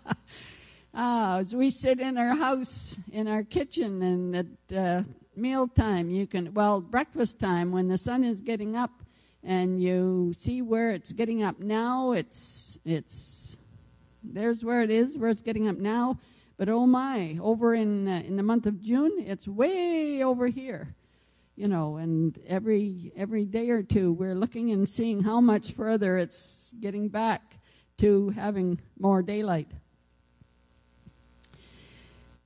ah, 0.94 1.40
as 1.40 1.54
we 1.54 1.68
sit 1.68 2.00
in 2.00 2.16
our 2.16 2.34
house, 2.36 2.98
in 3.12 3.28
our 3.28 3.42
kitchen, 3.42 4.00
and 4.00 4.34
at 4.34 4.46
uh, 4.74 5.02
meal 5.36 5.68
time, 5.68 6.08
you 6.08 6.26
can, 6.26 6.54
well, 6.54 6.80
breakfast 6.80 7.38
time, 7.38 7.70
when 7.70 7.88
the 7.88 7.98
sun 7.98 8.24
is 8.24 8.40
getting 8.40 8.76
up, 8.76 8.92
and 9.44 9.78
you 9.82 10.32
see 10.38 10.62
where 10.62 10.90
it's 10.92 11.12
getting 11.12 11.42
up 11.42 11.60
now, 11.60 12.12
it's, 12.12 12.78
it's, 12.86 13.58
there's 14.22 14.64
where 14.64 14.80
it 14.80 14.90
is, 14.90 15.18
where 15.18 15.28
it's 15.28 15.42
getting 15.42 15.68
up 15.68 15.76
now 15.76 16.18
But 16.58 16.68
oh 16.68 16.86
my, 16.86 17.38
over 17.40 17.72
in 17.72 18.08
uh, 18.08 18.22
in 18.26 18.36
the 18.36 18.42
month 18.42 18.66
of 18.66 18.80
June, 18.80 19.12
it's 19.18 19.46
way 19.46 20.22
over 20.24 20.48
here. 20.48 20.94
You 21.54 21.68
know, 21.68 21.96
and 21.96 22.38
every 22.46 23.12
every 23.16 23.44
day 23.44 23.70
or 23.70 23.82
two 23.82 24.12
we're 24.12 24.34
looking 24.34 24.72
and 24.72 24.88
seeing 24.88 25.22
how 25.22 25.40
much 25.40 25.72
further 25.72 26.18
it's 26.18 26.74
getting 26.80 27.08
back 27.08 27.58
to 27.98 28.30
having 28.30 28.80
more 28.98 29.22
daylight. 29.22 29.70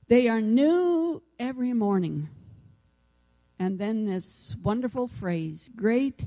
They 0.07 0.27
are 0.27 0.41
new 0.41 1.23
every 1.39 1.73
morning. 1.73 2.29
And 3.57 3.79
then 3.79 4.05
this 4.05 4.55
wonderful 4.61 5.07
phrase, 5.07 5.69
great 5.75 6.25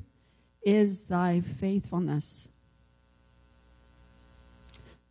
is 0.63 1.05
thy 1.05 1.41
faithfulness. 1.41 2.49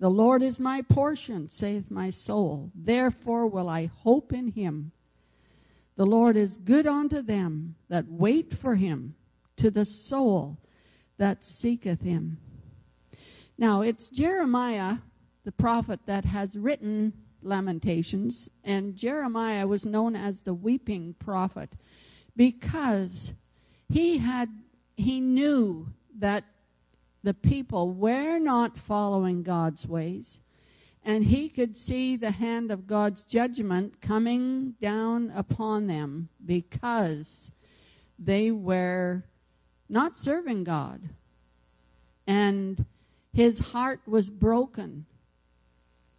The 0.05 0.11
Lord 0.11 0.43
is 0.43 0.59
my 0.59 0.83
portion, 0.83 1.49
saith 1.49 1.89
my 1.89 2.11
soul. 2.11 2.69
Therefore 2.75 3.47
will 3.47 3.67
I 3.67 3.87
hope 3.87 4.31
in 4.31 4.49
him. 4.49 4.91
The 5.95 6.05
Lord 6.05 6.37
is 6.37 6.59
good 6.59 6.85
unto 6.85 7.23
them 7.23 7.73
that 7.89 8.05
wait 8.07 8.53
for 8.53 8.75
him, 8.75 9.15
to 9.57 9.71
the 9.71 9.83
soul 9.83 10.59
that 11.17 11.43
seeketh 11.43 12.01
him. 12.01 12.37
Now, 13.57 13.81
it's 13.81 14.11
Jeremiah, 14.11 14.97
the 15.43 15.51
prophet, 15.51 16.01
that 16.05 16.25
has 16.25 16.55
written 16.55 17.13
Lamentations, 17.41 18.47
and 18.63 18.95
Jeremiah 18.95 19.65
was 19.65 19.87
known 19.87 20.15
as 20.15 20.43
the 20.43 20.53
weeping 20.53 21.15
prophet 21.17 21.71
because 22.35 23.33
he 23.89 24.19
had 24.19 24.49
he 24.97 25.19
knew 25.19 25.87
that 26.19 26.43
the 27.25 27.33
people 27.33 27.91
were 27.91 28.37
not 28.37 28.77
following 28.77 29.41
God's 29.41 29.87
ways. 29.87 30.39
And 31.03 31.25
he 31.25 31.49
could 31.49 31.75
see 31.75 32.15
the 32.15 32.31
hand 32.31 32.71
of 32.71 32.85
God's 32.85 33.23
judgment 33.23 33.99
coming 33.99 34.75
down 34.79 35.31
upon 35.35 35.87
them 35.87 36.29
because 36.45 37.51
they 38.19 38.51
were 38.51 39.25
not 39.89 40.17
serving 40.17 40.65
God. 40.65 41.09
And 42.27 42.85
his 43.33 43.57
heart 43.57 44.01
was 44.05 44.29
broken 44.29 45.07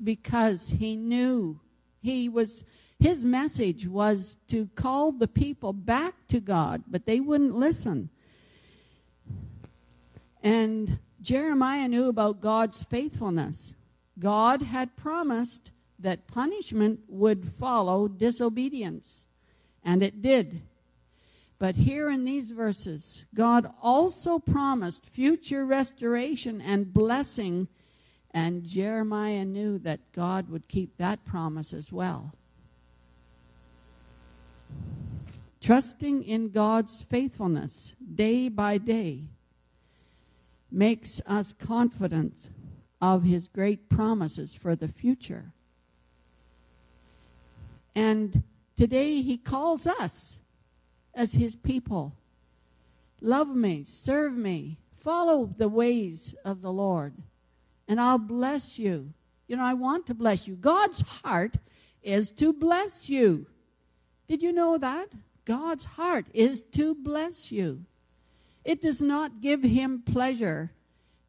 because 0.02 0.68
he 0.68 0.96
knew 0.96 1.60
he 2.02 2.28
was 2.28 2.64
his 2.98 3.24
message 3.24 3.86
was 3.86 4.38
to 4.48 4.66
call 4.74 5.12
the 5.12 5.28
people 5.28 5.72
back 5.72 6.14
to 6.28 6.40
God, 6.40 6.82
but 6.88 7.06
they 7.06 7.20
wouldn't 7.20 7.54
listen. 7.54 8.08
And 10.46 11.00
Jeremiah 11.20 11.88
knew 11.88 12.08
about 12.08 12.40
God's 12.40 12.84
faithfulness. 12.84 13.74
God 14.16 14.62
had 14.62 14.94
promised 14.94 15.72
that 15.98 16.28
punishment 16.28 17.00
would 17.08 17.48
follow 17.48 18.06
disobedience, 18.06 19.26
and 19.84 20.04
it 20.04 20.22
did. 20.22 20.62
But 21.58 21.74
here 21.74 22.08
in 22.08 22.24
these 22.24 22.52
verses, 22.52 23.24
God 23.34 23.68
also 23.82 24.38
promised 24.38 25.04
future 25.04 25.66
restoration 25.66 26.60
and 26.60 26.94
blessing, 26.94 27.66
and 28.30 28.62
Jeremiah 28.62 29.44
knew 29.44 29.80
that 29.80 30.12
God 30.12 30.48
would 30.48 30.68
keep 30.68 30.96
that 30.98 31.24
promise 31.24 31.72
as 31.72 31.90
well. 31.90 32.34
Trusting 35.60 36.22
in 36.22 36.50
God's 36.50 37.02
faithfulness 37.02 37.94
day 38.14 38.48
by 38.48 38.78
day 38.78 39.24
makes 40.70 41.20
us 41.26 41.52
confident 41.52 42.34
of 43.00 43.22
his 43.22 43.48
great 43.48 43.88
promises 43.88 44.54
for 44.54 44.74
the 44.74 44.88
future. 44.88 45.52
And 47.94 48.42
today 48.76 49.22
he 49.22 49.38
calls 49.38 49.86
us 49.86 50.40
as 51.14 51.32
his 51.32 51.56
people 51.56 52.14
love 53.20 53.48
me, 53.48 53.82
serve 53.84 54.36
me, 54.36 54.78
follow 54.98 55.46
the 55.56 55.68
ways 55.68 56.34
of 56.44 56.60
the 56.60 56.72
Lord, 56.72 57.14
and 57.88 58.00
I'll 58.00 58.18
bless 58.18 58.78
you. 58.78 59.12
You 59.48 59.56
know, 59.56 59.64
I 59.64 59.74
want 59.74 60.06
to 60.06 60.14
bless 60.14 60.46
you. 60.46 60.56
God's 60.56 61.00
heart 61.00 61.56
is 62.02 62.32
to 62.32 62.52
bless 62.52 63.08
you. 63.08 63.46
Did 64.26 64.42
you 64.42 64.52
know 64.52 64.76
that? 64.76 65.08
God's 65.44 65.84
heart 65.84 66.26
is 66.34 66.62
to 66.72 66.94
bless 66.94 67.52
you. 67.52 67.84
It 68.66 68.82
does 68.82 69.00
not 69.00 69.40
give 69.40 69.62
him 69.62 70.02
pleasure 70.02 70.72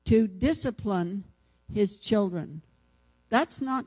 to 0.06 0.28
discipline 0.28 1.24
his 1.72 2.00
children. 2.00 2.64
That's 3.30 3.62
not 3.62 3.86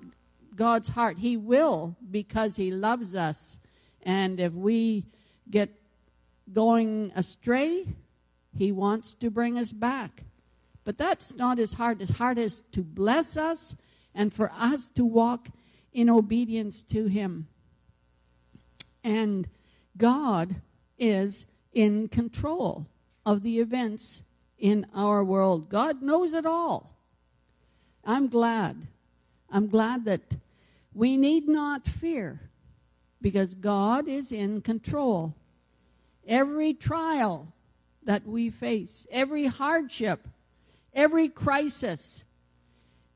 God's 0.55 0.91
heart. 0.91 1.19
He 1.19 1.37
will 1.37 1.97
because 2.13 2.55
he 2.55 2.71
loves 2.71 3.17
us. 3.17 3.59
And 4.05 4.39
if 4.39 4.53
we 4.53 5.05
get 5.51 5.71
going 6.53 7.11
astray, 7.17 7.89
he 8.57 8.71
wants 8.71 9.15
to 9.15 9.33
bring 9.33 9.59
us 9.59 9.73
back. 9.73 10.23
But 10.85 10.97
that's 10.97 11.35
not 11.35 11.59
his 11.59 11.73
heart. 11.73 11.99
His 11.99 12.11
heart 12.11 12.39
is 12.39 12.63
to 12.71 12.85
bless 12.85 13.37
us 13.37 13.75
and 14.15 14.33
for 14.33 14.53
us 14.57 14.91
to 14.91 15.05
walk 15.05 15.49
in 15.93 16.09
obedience 16.09 16.85
to 16.85 17.07
him. 17.07 17.49
And 19.03 19.49
God 19.97 20.55
is 21.01 21.47
in 21.73 22.07
control 22.07 22.87
of 23.25 23.43
the 23.43 23.59
events 23.61 24.23
in 24.59 24.87
our 24.95 25.25
world. 25.25 25.69
God 25.69 26.03
knows 26.03 26.33
it 26.33 26.47
all. 26.47 26.97
I'm 28.05 28.29
glad. 28.29 28.87
I'm 29.51 29.69
glad 29.69 30.05
that 30.05 30.37
we 30.95 31.17
need 31.17 31.49
not 31.49 31.87
fear 31.87 32.41
because 33.21 33.55
God 33.55 34.09
is 34.09 34.33
in 34.33 34.61
control. 34.61 35.35
Every 36.27 36.73
trial 36.75 37.53
that 38.05 38.27
we 38.27 38.51
face, 38.51 39.07
every 39.11 39.47
hardship, 39.47 40.27
every 40.95 41.29
crisis, 41.29 42.25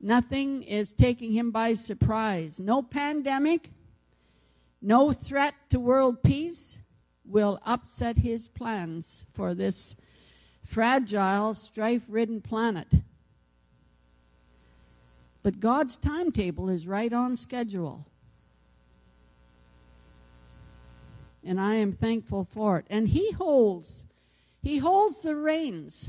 nothing 0.00 0.62
is 0.62 0.92
taking 0.92 1.32
him 1.32 1.50
by 1.50 1.74
surprise. 1.74 2.60
No 2.60 2.82
pandemic, 2.82 3.70
no 4.82 5.12
threat 5.12 5.54
to 5.70 5.80
world 5.80 6.22
peace 6.22 6.78
will 7.24 7.60
upset 7.64 8.18
his 8.18 8.48
plans 8.48 9.24
for 9.32 9.54
this 9.54 9.96
fragile, 10.64 11.54
strife 11.54 12.02
ridden 12.08 12.40
planet. 12.40 12.88
But 15.42 15.60
God's 15.60 15.96
timetable 15.96 16.68
is 16.68 16.86
right 16.86 17.12
on 17.12 17.36
schedule. 17.36 18.06
And 21.44 21.60
I 21.60 21.74
am 21.74 21.92
thankful 21.92 22.44
for 22.44 22.78
it. 22.78 22.86
And 22.88 23.08
he 23.08 23.30
holds 23.32 24.06
he 24.62 24.78
holds 24.78 25.20
the 25.20 25.36
reins 25.36 26.08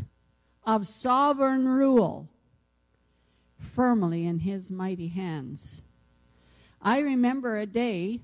of 0.66 0.88
sovereign 0.88 1.68
rule 1.68 2.30
firmly 3.60 4.26
in 4.26 4.40
his 4.40 4.72
mighty 4.72 5.10
hands. 5.10 5.82
I 6.82 7.00
remember 7.00 7.58
a 7.58 7.66
day 7.66 8.22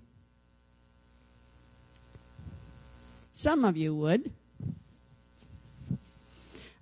Some 3.41 3.65
of 3.65 3.75
you 3.75 3.95
would. 3.95 4.31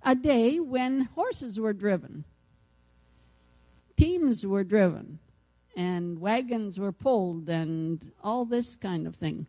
A 0.02 0.14
day 0.14 0.60
when 0.60 1.08
horses 1.14 1.58
were 1.58 1.72
driven, 1.72 2.24
teams 3.96 4.46
were 4.46 4.62
driven, 4.62 5.20
and 5.74 6.20
wagons 6.20 6.78
were 6.78 6.92
pulled, 6.92 7.48
and 7.48 8.12
all 8.22 8.44
this 8.44 8.76
kind 8.76 9.06
of 9.06 9.16
thing. 9.16 9.46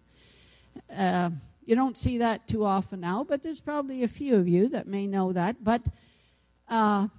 Uh, 0.90 1.32
you 1.66 1.76
don't 1.76 1.98
see 1.98 2.18
that 2.20 2.48
too 2.48 2.64
often 2.64 3.02
now, 3.02 3.26
but 3.26 3.44
there's 3.44 3.60
probably 3.60 4.04
a 4.04 4.08
few 4.08 4.38
of 4.38 4.48
you 4.48 4.70
that 4.70 4.88
may 4.88 5.06
know 5.06 5.34
that. 5.34 5.66
But 5.66 5.82
uh, 6.70 7.10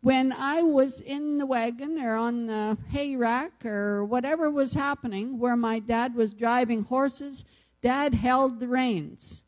when 0.00 0.32
I 0.32 0.62
was 0.62 0.98
in 0.98 1.38
the 1.38 1.46
wagon 1.46 1.96
or 2.02 2.16
on 2.16 2.46
the 2.48 2.76
hay 2.90 3.14
rack 3.14 3.64
or 3.64 4.04
whatever 4.04 4.50
was 4.50 4.74
happening, 4.74 5.38
where 5.38 5.54
my 5.54 5.78
dad 5.78 6.16
was 6.16 6.34
driving 6.34 6.82
horses, 6.82 7.44
Dad 7.86 8.14
held 8.14 8.58
the 8.58 8.66
reins. 8.66 9.44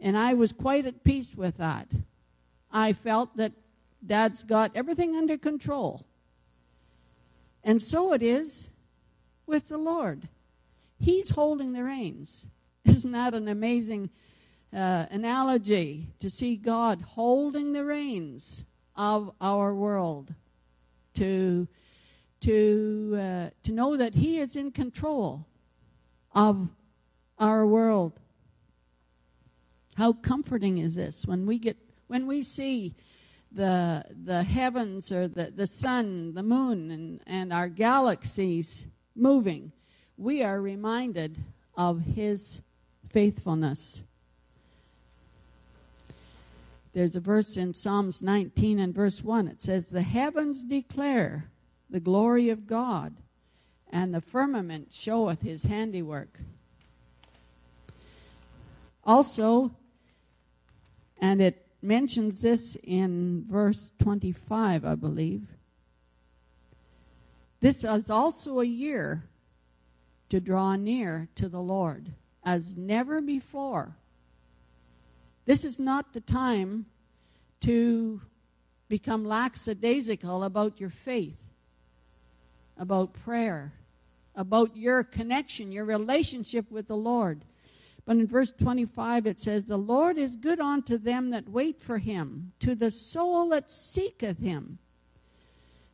And 0.00 0.18
I 0.18 0.34
was 0.34 0.52
quite 0.52 0.86
at 0.86 1.04
peace 1.04 1.36
with 1.36 1.56
that. 1.58 1.86
I 2.72 2.94
felt 2.94 3.36
that 3.36 3.52
Dad's 4.04 4.42
got 4.42 4.72
everything 4.74 5.14
under 5.14 5.38
control. 5.38 6.04
And 7.62 7.80
so 7.80 8.12
it 8.12 8.24
is 8.24 8.70
with 9.46 9.68
the 9.68 9.78
Lord. 9.78 10.28
He's 10.98 11.30
holding 11.30 11.74
the 11.74 11.84
reins. 11.84 12.48
Isn't 12.84 13.12
that 13.12 13.34
an 13.34 13.46
amazing 13.46 14.10
uh, 14.74 15.06
analogy 15.12 16.08
to 16.18 16.28
see 16.28 16.56
God 16.56 17.02
holding 17.02 17.72
the 17.72 17.84
reins 17.84 18.64
of 18.96 19.30
our 19.40 19.72
world? 19.72 20.34
To, 21.14 21.68
to, 22.40 23.16
uh, 23.16 23.50
to 23.62 23.72
know 23.72 23.96
that 23.96 24.16
He 24.16 24.40
is 24.40 24.56
in 24.56 24.72
control 24.72 25.46
of 26.34 26.68
our 27.40 27.66
world. 27.66 28.12
How 29.96 30.12
comforting 30.12 30.78
is 30.78 30.94
this 30.94 31.26
when 31.26 31.46
we 31.46 31.58
get 31.58 31.76
when 32.06 32.26
we 32.26 32.42
see 32.42 32.94
the, 33.52 34.04
the 34.24 34.42
heavens 34.42 35.12
or 35.12 35.28
the, 35.28 35.50
the 35.50 35.66
sun, 35.66 36.34
the 36.34 36.42
moon, 36.42 36.90
and, 36.90 37.20
and 37.26 37.52
our 37.52 37.68
galaxies 37.68 38.86
moving, 39.14 39.72
we 40.16 40.42
are 40.42 40.60
reminded 40.60 41.38
of 41.76 42.00
His 42.00 42.62
faithfulness. 43.08 44.02
There's 46.92 47.14
a 47.14 47.20
verse 47.20 47.56
in 47.56 47.74
Psalms 47.74 48.22
19 48.22 48.80
and 48.80 48.94
verse 48.94 49.22
1. 49.22 49.48
It 49.48 49.60
says, 49.60 49.88
The 49.88 50.02
heavens 50.02 50.64
declare 50.64 51.50
the 51.88 52.00
glory 52.00 52.50
of 52.50 52.66
God, 52.66 53.14
and 53.92 54.12
the 54.12 54.20
firmament 54.20 54.92
showeth 54.92 55.42
his 55.42 55.64
handiwork. 55.64 56.40
Also, 59.04 59.72
and 61.20 61.40
it 61.40 61.66
mentions 61.82 62.40
this 62.40 62.76
in 62.82 63.44
verse 63.48 63.92
25, 64.02 64.84
I 64.84 64.94
believe. 64.94 65.46
This 67.60 67.84
is 67.84 68.10
also 68.10 68.60
a 68.60 68.64
year 68.64 69.24
to 70.30 70.40
draw 70.40 70.76
near 70.76 71.28
to 71.34 71.48
the 71.48 71.60
Lord 71.60 72.12
as 72.44 72.76
never 72.76 73.20
before. 73.20 73.96
This 75.44 75.64
is 75.64 75.78
not 75.78 76.12
the 76.12 76.20
time 76.20 76.86
to 77.60 78.20
become 78.88 79.24
lackadaisical 79.24 80.44
about 80.44 80.80
your 80.80 80.90
faith, 80.90 81.44
about 82.78 83.12
prayer, 83.12 83.72
about 84.34 84.76
your 84.76 85.04
connection, 85.04 85.72
your 85.72 85.84
relationship 85.84 86.70
with 86.70 86.86
the 86.86 86.96
Lord. 86.96 87.44
But 88.10 88.16
in 88.16 88.26
verse 88.26 88.50
25 88.50 89.28
it 89.28 89.38
says, 89.38 89.66
The 89.66 89.76
Lord 89.76 90.18
is 90.18 90.34
good 90.34 90.58
unto 90.58 90.98
them 90.98 91.30
that 91.30 91.48
wait 91.48 91.78
for 91.78 91.98
him, 91.98 92.50
to 92.58 92.74
the 92.74 92.90
soul 92.90 93.50
that 93.50 93.70
seeketh 93.70 94.40
him. 94.40 94.80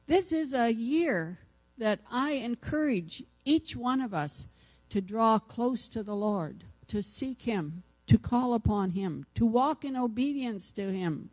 This 0.07 0.33
is 0.33 0.55
a 0.55 0.73
year 0.73 1.41
that 1.77 2.01
I 2.11 2.31
encourage 2.31 3.23
each 3.45 3.77
one 3.77 4.01
of 4.01 4.15
us 4.15 4.47
to 4.89 5.03
draw 5.03 5.39
close 5.39 5.89
to 5.89 6.03
the 6.03 6.17
Lord, 6.17 6.65
to 6.89 7.03
seek 7.03 7.43
him, 7.43 7.83
to 8.07 8.17
call 8.17 8.55
upon 8.55 8.93
him, 8.93 9.27
to 9.35 9.45
walk 9.45 9.85
in 9.85 9.95
obedience 9.95 10.73
to 10.73 10.91
him. 10.91 11.29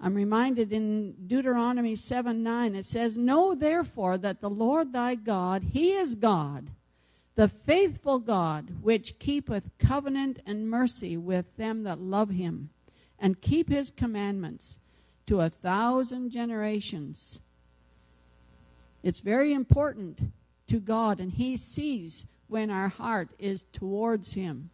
I'm 0.00 0.14
reminded 0.14 0.72
in 0.72 1.12
Deuteronomy 1.26 1.94
7 1.94 2.42
9, 2.42 2.74
it 2.74 2.86
says, 2.86 3.18
Know 3.18 3.54
therefore 3.54 4.16
that 4.16 4.40
the 4.40 4.48
Lord 4.48 4.94
thy 4.94 5.14
God, 5.14 5.62
he 5.62 5.92
is 5.92 6.14
God 6.14 6.70
the 7.38 7.46
faithful 7.46 8.18
God, 8.18 8.68
which 8.82 9.16
keepeth 9.20 9.70
covenant 9.78 10.40
and 10.44 10.68
mercy 10.68 11.16
with 11.16 11.56
them 11.56 11.84
that 11.84 12.00
love 12.00 12.30
him, 12.30 12.68
and 13.16 13.40
keep 13.40 13.68
his 13.68 13.92
commandments 13.92 14.76
to 15.24 15.40
a 15.40 15.48
thousand 15.48 16.32
generations. 16.32 17.38
It's 19.04 19.20
very 19.20 19.52
important 19.52 20.18
to 20.66 20.80
God, 20.80 21.20
and 21.20 21.30
he 21.30 21.56
sees 21.56 22.26
when 22.48 22.70
our 22.70 22.88
heart 22.88 23.28
is 23.38 23.66
towards 23.72 24.32
him. 24.32 24.70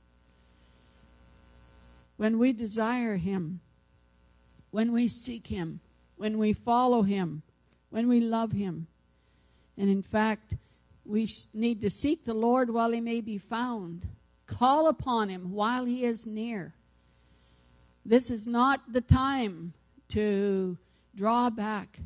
When 2.16 2.38
we 2.38 2.54
desire 2.54 3.16
him, 3.16 3.60
when 4.70 4.90
we 4.90 5.06
seek 5.06 5.48
him, 5.48 5.80
when 6.16 6.38
we 6.38 6.54
follow 6.54 7.02
him, 7.02 7.42
when 7.90 8.08
we 8.08 8.20
love 8.20 8.52
him. 8.52 8.86
And 9.76 9.90
in 9.90 10.00
fact, 10.00 10.54
we 11.06 11.28
need 11.52 11.80
to 11.82 11.90
seek 11.90 12.24
the 12.24 12.34
Lord 12.34 12.70
while 12.70 12.90
he 12.90 13.00
may 13.00 13.20
be 13.20 13.38
found. 13.38 14.06
Call 14.46 14.88
upon 14.88 15.28
him 15.28 15.52
while 15.52 15.84
he 15.84 16.04
is 16.04 16.26
near. 16.26 16.74
This 18.04 18.30
is 18.30 18.46
not 18.46 18.92
the 18.92 19.00
time 19.00 19.72
to 20.10 20.76
draw 21.14 21.50
back, 21.50 21.98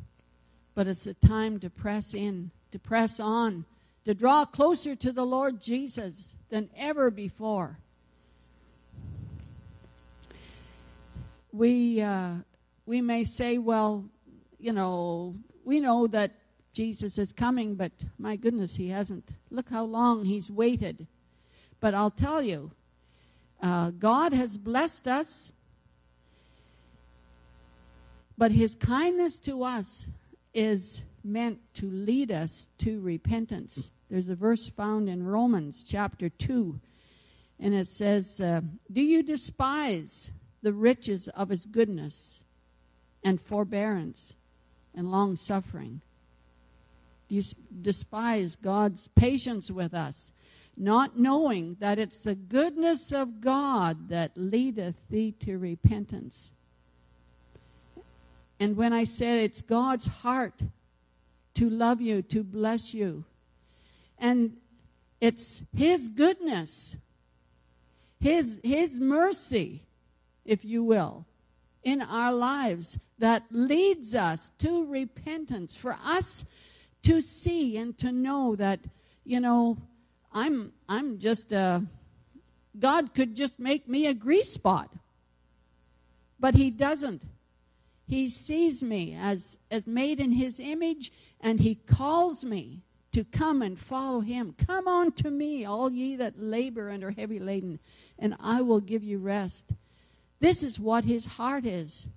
but 0.75 0.87
it's 0.87 1.07
a 1.07 1.13
time 1.13 1.59
to 1.59 1.69
press 1.69 2.13
in, 2.13 2.51
to 2.71 2.79
press 2.79 3.19
on, 3.19 3.65
to 4.05 4.13
draw 4.13 4.45
closer 4.45 4.95
to 4.95 5.11
the 5.11 5.25
Lord 5.25 5.61
Jesus 5.61 6.35
than 6.49 6.69
ever 6.77 7.11
before. 7.11 7.77
We, 11.51 12.01
uh, 12.01 12.35
we 12.85 13.01
may 13.01 13.23
say, 13.23 13.57
well, 13.57 14.05
you 14.59 14.71
know, 14.71 15.35
we 15.65 15.79
know 15.79 16.07
that 16.07 16.31
Jesus 16.79 17.17
is 17.17 17.33
coming, 17.33 17.75
but 17.75 17.91
my 18.17 18.37
goodness, 18.37 18.77
he 18.77 18.87
hasn't. 18.87 19.27
Look 19.51 19.69
how 19.69 19.83
long 19.83 20.23
he's 20.23 20.49
waited. 20.49 21.07
But 21.81 21.93
I'll 21.93 22.09
tell 22.09 22.41
you, 22.41 22.71
uh, 23.61 23.89
God 23.89 24.31
has 24.31 24.57
blessed 24.57 25.05
us, 25.05 25.51
but 28.37 28.53
his 28.53 28.75
kindness 28.75 29.41
to 29.41 29.65
us 29.65 30.05
is 30.53 31.03
meant 31.21 31.59
to 31.73 31.89
lead 31.91 32.31
us 32.31 32.69
to 32.77 33.01
repentance. 33.01 33.91
There's 34.09 34.29
a 34.29 34.35
verse 34.35 34.69
found 34.69 35.09
in 35.09 35.25
Romans 35.25 35.83
chapter 35.83 36.29
2, 36.29 36.79
and 37.59 37.73
it 37.73 37.87
says, 37.87 38.39
uh, 38.39 38.61
Do 38.89 39.01
you 39.01 39.21
despise 39.21 40.31
the 40.61 40.71
riches 40.71 41.27
of 41.27 41.49
his 41.49 41.65
goodness 41.65 42.41
and 43.21 43.41
forbearance 43.41 44.33
and 44.95 45.11
long 45.11 45.35
suffering? 45.35 45.99
You 47.29 47.41
despise 47.81 48.55
God's 48.55 49.07
patience 49.09 49.69
with 49.69 49.93
us, 49.93 50.31
not 50.75 51.19
knowing 51.19 51.77
that 51.79 51.99
it's 51.99 52.23
the 52.23 52.35
goodness 52.35 53.11
of 53.11 53.41
God 53.41 54.09
that 54.09 54.31
leadeth 54.35 54.95
thee 55.09 55.33
to 55.41 55.57
repentance. 55.57 56.51
And 58.59 58.75
when 58.75 58.93
I 58.93 59.03
said 59.03 59.39
it's 59.39 59.61
God's 59.61 60.05
heart 60.05 60.59
to 61.55 61.69
love 61.69 62.01
you, 62.01 62.21
to 62.23 62.43
bless 62.43 62.93
you, 62.93 63.23
and 64.17 64.57
it's 65.21 65.63
His 65.75 66.07
goodness, 66.07 66.95
His, 68.19 68.59
His 68.63 68.99
mercy, 68.99 69.83
if 70.45 70.65
you 70.65 70.83
will, 70.83 71.25
in 71.83 72.01
our 72.01 72.33
lives 72.33 72.97
that 73.19 73.43
leads 73.51 74.15
us 74.15 74.51
to 74.59 74.85
repentance. 74.85 75.77
For 75.77 75.97
us 76.03 76.45
to 77.03 77.21
see 77.21 77.77
and 77.77 77.97
to 77.97 78.11
know 78.11 78.55
that, 78.55 78.79
you 79.23 79.39
know, 79.39 79.77
I'm 80.31 80.73
I'm 80.87 81.19
just 81.19 81.51
a 81.51 81.83
God 82.77 83.13
could 83.13 83.35
just 83.35 83.59
make 83.59 83.87
me 83.87 84.05
a 84.05 84.13
grease 84.13 84.51
spot. 84.51 84.89
But 86.39 86.55
he 86.55 86.69
doesn't. 86.69 87.21
He 88.07 88.29
sees 88.29 88.83
me 88.83 89.15
as, 89.19 89.57
as 89.69 89.85
made 89.85 90.19
in 90.19 90.31
his 90.31 90.59
image, 90.59 91.11
and 91.41 91.59
he 91.59 91.75
calls 91.75 92.43
me 92.43 92.81
to 93.11 93.23
come 93.23 93.61
and 93.61 93.77
follow 93.77 94.21
him. 94.21 94.55
Come 94.65 94.87
on 94.87 95.11
to 95.13 95.29
me, 95.29 95.65
all 95.65 95.91
ye 95.91 96.15
that 96.15 96.41
labor 96.41 96.89
and 96.89 97.03
are 97.03 97.11
heavy 97.11 97.39
laden, 97.39 97.79
and 98.17 98.35
I 98.39 98.61
will 98.61 98.79
give 98.79 99.03
you 99.03 99.19
rest. 99.19 99.73
This 100.39 100.63
is 100.63 100.79
what 100.79 101.05
his 101.05 101.25
heart 101.25 101.65
is 101.65 102.07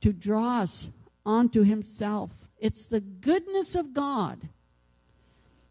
to 0.00 0.12
draw 0.12 0.60
us 0.60 0.88
onto 1.26 1.62
himself. 1.62 2.30
It's 2.58 2.86
the 2.86 3.00
goodness 3.00 3.74
of 3.74 3.92
God 3.92 4.48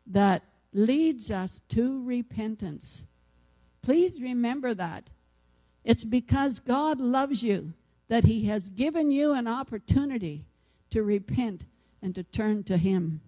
that 0.07 0.43
leads 0.73 1.31
us 1.31 1.61
to 1.69 2.03
repentance. 2.03 3.03
Please 3.81 4.21
remember 4.21 4.73
that. 4.73 5.09
It's 5.83 6.03
because 6.03 6.59
God 6.59 6.99
loves 6.99 7.43
you 7.43 7.73
that 8.07 8.25
He 8.25 8.45
has 8.45 8.69
given 8.69 9.11
you 9.11 9.33
an 9.33 9.47
opportunity 9.47 10.45
to 10.91 11.03
repent 11.03 11.63
and 12.01 12.13
to 12.15 12.23
turn 12.23 12.63
to 12.65 12.77
Him. 12.77 13.21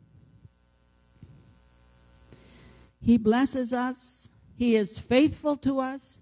He 3.02 3.18
blesses 3.18 3.74
us, 3.74 4.30
He 4.58 4.76
is 4.76 4.98
faithful 5.00 5.58
to 5.58 5.80
us, 5.80 6.18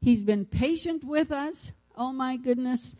He's 0.00 0.22
been 0.22 0.44
patient 0.44 1.04
with 1.04 1.32
us. 1.32 1.72
Oh 1.96 2.12
my 2.12 2.36
goodness. 2.36 2.94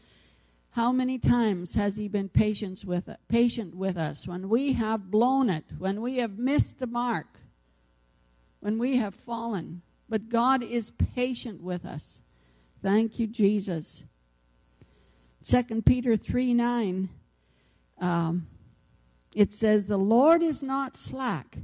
How 0.72 0.92
many 0.92 1.18
times 1.18 1.74
has 1.74 1.96
he 1.96 2.09
been 2.09 2.28
patient 2.28 2.85
with, 2.85 3.09
patient 3.28 3.74
with 3.74 3.96
us 3.96 4.28
when 4.28 4.48
we 4.48 4.74
have 4.74 5.11
blown 5.11 5.50
it, 5.50 5.64
when 5.78 6.00
we 6.00 6.16
have 6.16 6.38
missed 6.38 6.78
the 6.78 6.87
mark, 6.87 7.26
when 8.61 8.78
we 8.78 8.96
have 8.96 9.14
fallen? 9.14 9.83
But 10.09 10.28
God 10.28 10.62
is 10.62 10.92
patient 10.92 11.62
with 11.62 11.85
us. 11.85 12.20
Thank 12.83 13.18
you, 13.18 13.26
Jesus. 13.26 14.04
2 15.42 15.83
Peter 15.83 16.16
3 16.16 16.54
9, 16.54 17.09
um, 18.00 18.46
it 19.35 19.52
says, 19.52 19.87
The 19.87 19.96
Lord 19.96 20.42
is 20.42 20.62
not 20.62 20.96
slack 20.96 21.59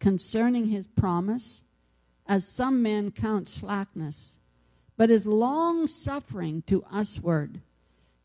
concerning 0.00 0.66
his 0.66 0.86
promise, 0.86 1.62
as 2.26 2.46
some 2.46 2.82
men 2.82 3.10
count 3.12 3.48
slackness, 3.48 4.38
but 4.96 5.10
is 5.10 5.26
long 5.26 5.86
suffering 5.86 6.62
to 6.66 6.84
usward 6.92 7.60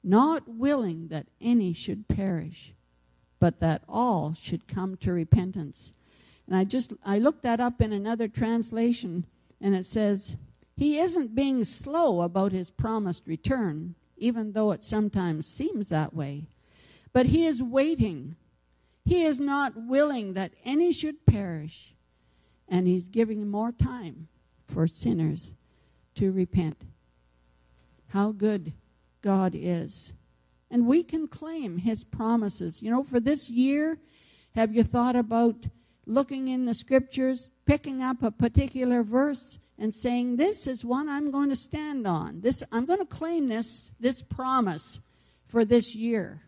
not 0.03 0.47
willing 0.47 1.09
that 1.09 1.27
any 1.39 1.73
should 1.73 2.07
perish, 2.07 2.73
but 3.39 3.59
that 3.59 3.83
all 3.87 4.33
should 4.33 4.67
come 4.67 4.97
to 4.97 5.11
repentance. 5.11 5.93
And 6.47 6.55
I 6.55 6.63
just 6.63 6.93
I 7.05 7.19
looked 7.19 7.43
that 7.43 7.59
up 7.59 7.81
in 7.81 7.93
another 7.93 8.27
translation 8.27 9.25
and 9.59 9.75
it 9.75 9.85
says 9.85 10.35
he 10.75 10.97
isn't 10.99 11.35
being 11.35 11.63
slow 11.63 12.21
about 12.21 12.51
his 12.51 12.71
promised 12.71 13.27
return, 13.27 13.95
even 14.17 14.53
though 14.53 14.71
it 14.71 14.83
sometimes 14.83 15.45
seems 15.45 15.89
that 15.89 16.13
way. 16.13 16.47
But 17.13 17.27
He 17.27 17.45
is 17.45 17.61
waiting. 17.61 18.35
He 19.03 19.23
is 19.23 19.39
not 19.39 19.73
willing 19.75 20.33
that 20.33 20.53
any 20.63 20.91
should 20.93 21.25
perish, 21.25 21.93
and 22.67 22.87
He's 22.87 23.07
giving 23.07 23.49
more 23.49 23.71
time 23.71 24.27
for 24.67 24.87
sinners 24.87 25.53
to 26.15 26.31
repent. 26.31 26.83
How 28.09 28.31
good 28.31 28.73
God 29.21 29.53
is. 29.55 30.13
And 30.69 30.87
we 30.87 31.03
can 31.03 31.27
claim 31.27 31.77
His 31.77 32.03
promises. 32.03 32.81
You 32.81 32.91
know, 32.91 33.03
for 33.03 33.19
this 33.19 33.49
year, 33.49 33.97
have 34.55 34.73
you 34.73 34.83
thought 34.83 35.15
about 35.15 35.55
looking 36.05 36.47
in 36.47 36.65
the 36.65 36.73
scriptures, 36.73 37.49
picking 37.65 38.01
up 38.01 38.23
a 38.23 38.31
particular 38.31 39.03
verse, 39.03 39.59
and 39.77 39.93
saying, 39.93 40.37
This 40.37 40.67
is 40.67 40.85
one 40.85 41.09
I'm 41.09 41.31
going 41.31 41.49
to 41.49 41.55
stand 41.55 42.05
on. 42.05 42.41
This 42.41 42.63
I'm 42.71 42.85
going 42.85 42.99
to 42.99 43.05
claim 43.05 43.47
this, 43.47 43.89
this 43.99 44.21
promise 44.21 45.01
for 45.47 45.65
this 45.65 45.95
year. 45.95 46.41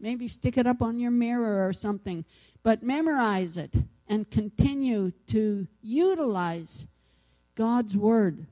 Maybe 0.00 0.28
stick 0.28 0.56
it 0.58 0.66
up 0.66 0.82
on 0.82 0.98
your 0.98 1.10
mirror 1.10 1.66
or 1.66 1.72
something. 1.72 2.24
But 2.62 2.82
memorize 2.82 3.56
it 3.56 3.74
and 4.08 4.30
continue 4.30 5.12
to 5.28 5.66
utilize 5.82 6.86
God's 7.54 7.96
word. 7.96 8.46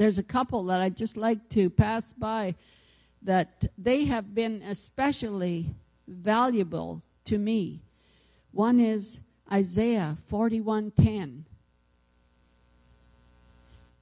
There's 0.00 0.16
a 0.16 0.22
couple 0.22 0.64
that 0.64 0.80
I'd 0.80 0.96
just 0.96 1.18
like 1.18 1.50
to 1.50 1.68
pass 1.68 2.14
by 2.14 2.54
that 3.20 3.66
they 3.76 4.06
have 4.06 4.34
been 4.34 4.62
especially 4.62 5.74
valuable 6.08 7.02
to 7.24 7.36
me. 7.36 7.82
One 8.50 8.80
is 8.80 9.20
Isaiah 9.52 10.16
41:10 10.32 11.44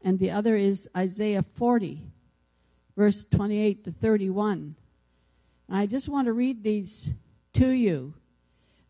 and 0.04 0.20
the 0.20 0.30
other 0.30 0.54
is 0.54 0.88
Isaiah 0.96 1.42
40 1.42 2.00
verse 2.94 3.24
28 3.24 3.82
to 3.82 3.90
31. 3.90 4.76
And 5.66 5.76
I 5.76 5.86
just 5.86 6.08
want 6.08 6.26
to 6.26 6.32
read 6.32 6.62
these 6.62 7.12
to 7.54 7.70
you 7.70 8.14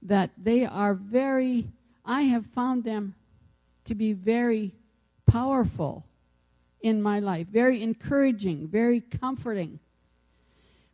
that 0.03 0.33
they 0.37 0.67
are 0.67 0.93
very 0.93 1.71
I 2.05 2.25
have 2.25 2.45
found 2.45 2.85
them 2.85 3.15
to 3.85 3.95
be 3.95 4.13
very 4.13 4.75
powerful 5.25 6.05
in 6.81 7.03
my 7.03 7.19
life, 7.19 7.49
very 7.49 7.83
encouraging, 7.83 8.69
very 8.69 9.01
comforting. 9.01 9.81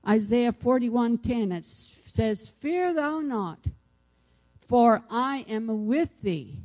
Isaiah 0.07 0.53
41:10 0.53 1.53
it 1.53 1.64
says, 1.64 2.49
"Fear 2.49 2.94
thou 2.94 3.20
not, 3.20 3.66
for 4.61 5.05
I 5.11 5.44
am 5.49 5.87
with 5.87 6.20
thee. 6.23 6.61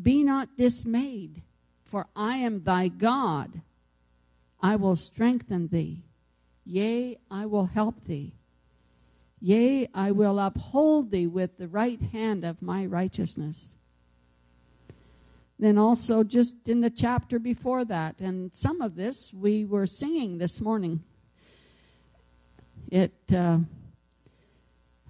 Be 0.00 0.22
not 0.22 0.56
dismayed, 0.56 1.42
for 1.84 2.06
I 2.14 2.36
am 2.38 2.64
thy 2.64 2.88
God. 2.88 3.62
I 4.60 4.76
will 4.76 4.96
strengthen 4.96 5.68
thee. 5.68 6.02
Yea, 6.64 7.18
I 7.30 7.46
will 7.46 7.66
help 7.66 8.04
thee. 8.04 8.32
Yea, 9.40 9.88
I 9.94 10.10
will 10.10 10.38
uphold 10.38 11.10
thee 11.10 11.26
with 11.26 11.56
the 11.56 11.68
right 11.68 12.00
hand 12.00 12.44
of 12.44 12.62
my 12.62 12.84
righteousness. 12.84 13.74
Then 15.58 15.78
also, 15.78 16.22
just 16.22 16.68
in 16.68 16.80
the 16.82 16.90
chapter 16.90 17.38
before 17.38 17.84
that, 17.86 18.20
and 18.20 18.54
some 18.54 18.80
of 18.80 18.94
this 18.94 19.32
we 19.32 19.64
were 19.64 19.86
singing 19.86 20.38
this 20.38 20.60
morning. 20.60 21.02
It. 22.90 23.14
Uh, 23.32 23.58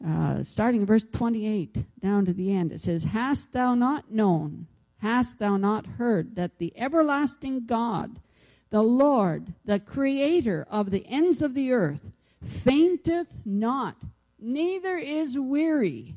uh, 0.04 0.42
starting 0.42 0.82
in 0.82 0.86
verse 0.86 1.06
28 1.10 2.00
down 2.00 2.24
to 2.24 2.32
the 2.32 2.52
end, 2.52 2.72
it 2.72 2.80
says, 2.80 3.04
Hast 3.04 3.52
thou 3.52 3.74
not 3.74 4.10
known, 4.10 4.66
hast 4.98 5.38
thou 5.38 5.56
not 5.56 5.86
heard 5.86 6.36
that 6.36 6.58
the 6.58 6.72
everlasting 6.76 7.66
God, 7.66 8.20
the 8.70 8.82
Lord, 8.82 9.54
the 9.64 9.80
creator 9.80 10.66
of 10.70 10.90
the 10.90 11.06
ends 11.06 11.40
of 11.40 11.54
the 11.54 11.72
earth, 11.72 12.12
fainteth 12.44 13.46
not, 13.46 13.96
neither 14.38 14.96
is 14.96 15.38
weary. 15.38 16.16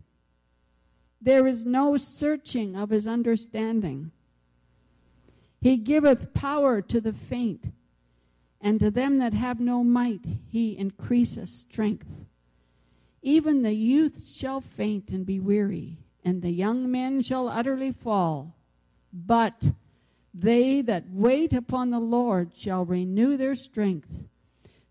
There 1.22 1.48
is 1.48 1.66
no 1.66 1.98
searching 1.98 2.76
of 2.76 2.90
his 2.90 3.08
understanding. 3.08 4.12
He 5.62 5.78
giveth 5.78 6.34
power 6.34 6.82
to 6.82 7.02
the 7.02 7.14
faint, 7.14 7.72
and 8.62 8.80
to 8.80 8.90
them 8.90 9.18
that 9.18 9.34
have 9.34 9.60
no 9.60 9.84
might 9.84 10.26
he 10.50 10.78
increaseth 10.78 11.50
strength. 11.50 12.26
Even 13.22 13.62
the 13.62 13.74
youth 13.74 14.26
shall 14.28 14.62
faint 14.62 15.10
and 15.10 15.26
be 15.26 15.40
weary, 15.40 15.98
and 16.24 16.42
the 16.42 16.52
young 16.52 16.90
men 16.90 17.22
shall 17.22 17.50
utterly 17.50 17.92
fall. 17.92 18.56
But 19.12 19.72
they 20.34 20.82
that 20.82 21.10
wait 21.12 21.52
upon 21.52 21.90
the 21.90 22.00
Lord 22.00 22.56
shall 22.56 22.86
renew 22.86 23.36
their 23.36 23.56
strength. 23.56 24.28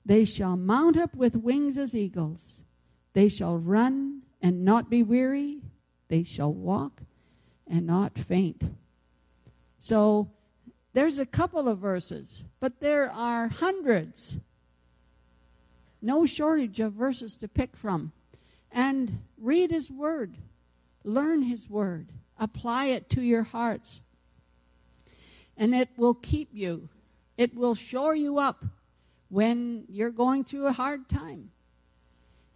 They 0.05 0.25
shall 0.25 0.57
mount 0.57 0.97
up 0.97 1.15
with 1.15 1.37
wings 1.37 1.79
as 1.79 1.95
eagles. 1.95 2.61
They 3.15 3.29
shall 3.29 3.57
run 3.57 4.23
and 4.43 4.65
not 4.65 4.91
be 4.91 5.03
weary. 5.03 5.63
They 6.09 6.23
shall 6.23 6.53
walk 6.53 7.03
and 7.67 7.87
not 7.87 8.19
faint. 8.19 8.63
So 9.79 10.31
there's 10.99 11.21
a 11.21 11.27
couple 11.27 11.69
of 11.69 11.79
verses, 11.79 12.43
but 12.59 12.81
there 12.81 13.09
are 13.09 13.47
hundreds. 13.47 14.41
No 16.03 16.27
shortage 16.27 16.81
of 16.81 16.93
verses 16.95 17.37
to 17.37 17.47
pick 17.47 17.77
from 17.77 18.11
and 18.73 19.21
read 19.41 19.71
His 19.71 19.93
Word, 19.93 20.35
learn 21.05 21.43
His 21.43 21.71
Word, 21.71 22.09
apply 22.37 22.87
it 22.87 23.09
to 23.11 23.23
your 23.23 23.45
hearts. 23.45 24.01
And 25.57 25.73
it 25.73 25.91
will 25.97 26.15
keep 26.15 26.49
you, 26.53 26.89
it 27.37 27.55
will 27.55 27.77
shore 27.77 28.17
you 28.17 28.41
up 28.41 28.65
when 29.29 29.85
you're 29.89 30.11
going 30.11 30.43
through 30.43 30.67
a 30.67 30.73
hard 30.73 31.09
time. 31.09 31.53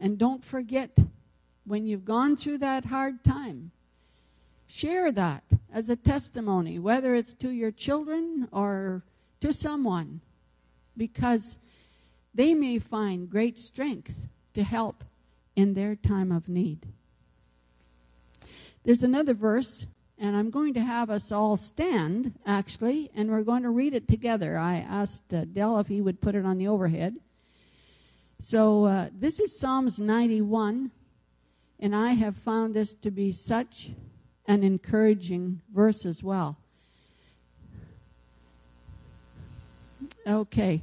And 0.01 0.19
don't 0.19 0.45
forget, 0.45 0.91
when 1.65 1.87
you've 1.87 2.05
gone 2.05 2.35
through 2.35 2.59
that 2.59 2.87
hard 2.87 3.23
time, 3.23 3.71
share 4.67 5.13
that 5.13 5.45
as 5.73 5.89
a 5.89 5.97
testimony, 5.97 6.79
whether 6.79 7.15
it's 7.15 7.35
to 7.35 7.51
your 7.51 7.71
children 7.71 8.49
or 8.53 9.03
to 9.41 9.53
someone, 9.53 10.21
because 10.97 11.59
they 12.35 12.55
may 12.55 12.79
find 12.79 13.31
great 13.31 13.59
strength 13.59 14.15
to 14.55 14.63
help 14.63 15.03
in 15.57 15.75
their 15.75 15.97
time 15.97 16.31
of 16.31 16.49
need. 16.49 16.87
There's 18.85 19.03
another 19.03 19.35
verse, 19.35 19.87
and 20.19 20.37
I'm 20.37 20.51
going 20.51 20.75
to 20.75 20.83
have 20.83 21.09
us 21.09 21.33
all 21.33 21.57
stand, 21.57 22.35
actually, 22.45 23.11
and 23.15 23.31
we're 23.31 23.43
going 23.43 23.63
to 23.63 23.71
read 23.71 23.95
it 23.95 24.09
together. 24.09 24.59
I 24.59 24.77
asked 24.77 25.33
uh, 25.33 25.45
Dell 25.45 25.79
if 25.79 25.89
he 25.89 26.01
would 26.01 26.21
put 26.21 26.35
it 26.35 26.45
on 26.45 26.59
the 26.59 26.69
overhead. 26.69 27.17
So 28.41 28.85
uh, 28.87 29.09
this 29.13 29.39
is 29.39 29.59
Psalms 29.59 30.01
91, 30.01 30.91
and 31.79 31.95
I 31.95 32.13
have 32.13 32.35
found 32.37 32.75
this 32.75 32.95
to 32.95 33.11
be 33.11 33.31
such 33.31 33.91
an 34.47 34.63
encouraging 34.63 35.61
verse 35.73 36.05
as 36.05 36.23
well. 36.23 36.57
Okay. 40.27 40.83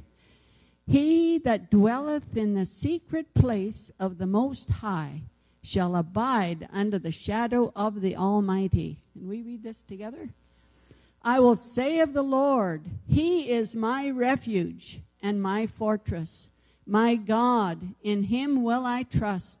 He 0.86 1.38
that 1.38 1.70
dwelleth 1.70 2.36
in 2.36 2.54
the 2.54 2.66
secret 2.66 3.32
place 3.34 3.90
of 4.00 4.18
the 4.18 4.26
Most 4.26 4.70
High 4.70 5.22
shall 5.62 5.94
abide 5.94 6.68
under 6.72 6.98
the 6.98 7.12
shadow 7.12 7.72
of 7.76 8.00
the 8.00 8.16
Almighty. 8.16 8.96
Can 9.12 9.28
we 9.28 9.42
read 9.42 9.62
this 9.62 9.82
together? 9.82 10.30
I 11.22 11.38
will 11.38 11.56
say 11.56 12.00
of 12.00 12.12
the 12.12 12.22
Lord, 12.22 12.82
He 13.06 13.50
is 13.50 13.76
my 13.76 14.08
refuge 14.08 15.00
and 15.22 15.42
my 15.42 15.66
fortress, 15.66 16.48
my 16.86 17.14
God, 17.14 17.94
in 18.02 18.24
Him 18.24 18.62
will 18.62 18.86
I 18.86 19.02
trust. 19.02 19.60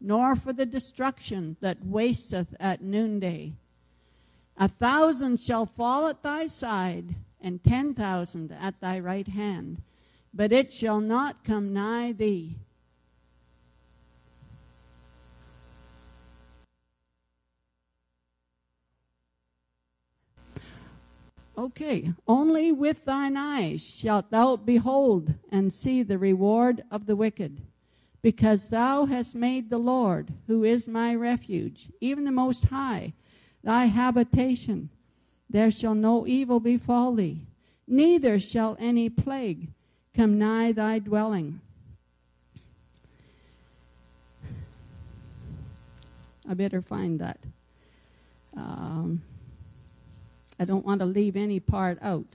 nor 0.00 0.36
for 0.36 0.52
the 0.52 0.66
destruction 0.66 1.56
that 1.60 1.84
wasteth 1.84 2.54
at 2.58 2.82
noonday. 2.82 3.52
A 4.56 4.68
thousand 4.68 5.40
shall 5.40 5.66
fall 5.66 6.08
at 6.08 6.22
thy 6.22 6.46
side, 6.46 7.14
and 7.40 7.62
ten 7.62 7.94
thousand 7.94 8.52
at 8.52 8.80
thy 8.80 8.98
right 8.98 9.28
hand 9.28 9.82
but 10.32 10.52
it 10.52 10.72
shall 10.72 11.00
not 11.00 11.42
come 11.44 11.72
nigh 11.72 12.12
thee. 12.12 12.56
Okay, 21.58 22.12
only 22.26 22.72
with 22.72 23.04
thine 23.04 23.36
eyes 23.36 23.82
shalt 23.82 24.30
thou 24.30 24.56
behold 24.56 25.34
and 25.52 25.70
see 25.70 26.02
the 26.02 26.16
reward 26.16 26.82
of 26.90 27.04
the 27.04 27.16
wicked, 27.16 27.60
because 28.22 28.68
thou 28.68 29.06
hast 29.06 29.34
made 29.34 29.70
the 29.70 29.78
Lord, 29.78 30.32
who 30.46 30.64
is 30.64 30.86
my 30.86 31.14
refuge, 31.14 31.88
even 32.00 32.24
the 32.24 32.30
Most 32.30 32.66
High, 32.66 33.14
thy 33.62 33.86
habitation. 33.86 34.90
There 35.48 35.70
shall 35.70 35.94
no 35.94 36.26
evil 36.26 36.60
befall 36.60 37.14
thee, 37.14 37.40
neither 37.86 38.38
shall 38.38 38.76
any 38.78 39.08
plague 39.08 39.68
come 40.14 40.38
nigh 40.38 40.72
thy 40.72 40.98
dwelling. 40.98 41.60
I 46.48 46.54
better 46.54 46.82
find 46.82 47.20
that. 47.20 47.38
Um, 48.56 49.22
I 50.58 50.64
don't 50.64 50.84
want 50.84 51.00
to 51.00 51.06
leave 51.06 51.36
any 51.36 51.60
part 51.60 51.98
out. 52.02 52.26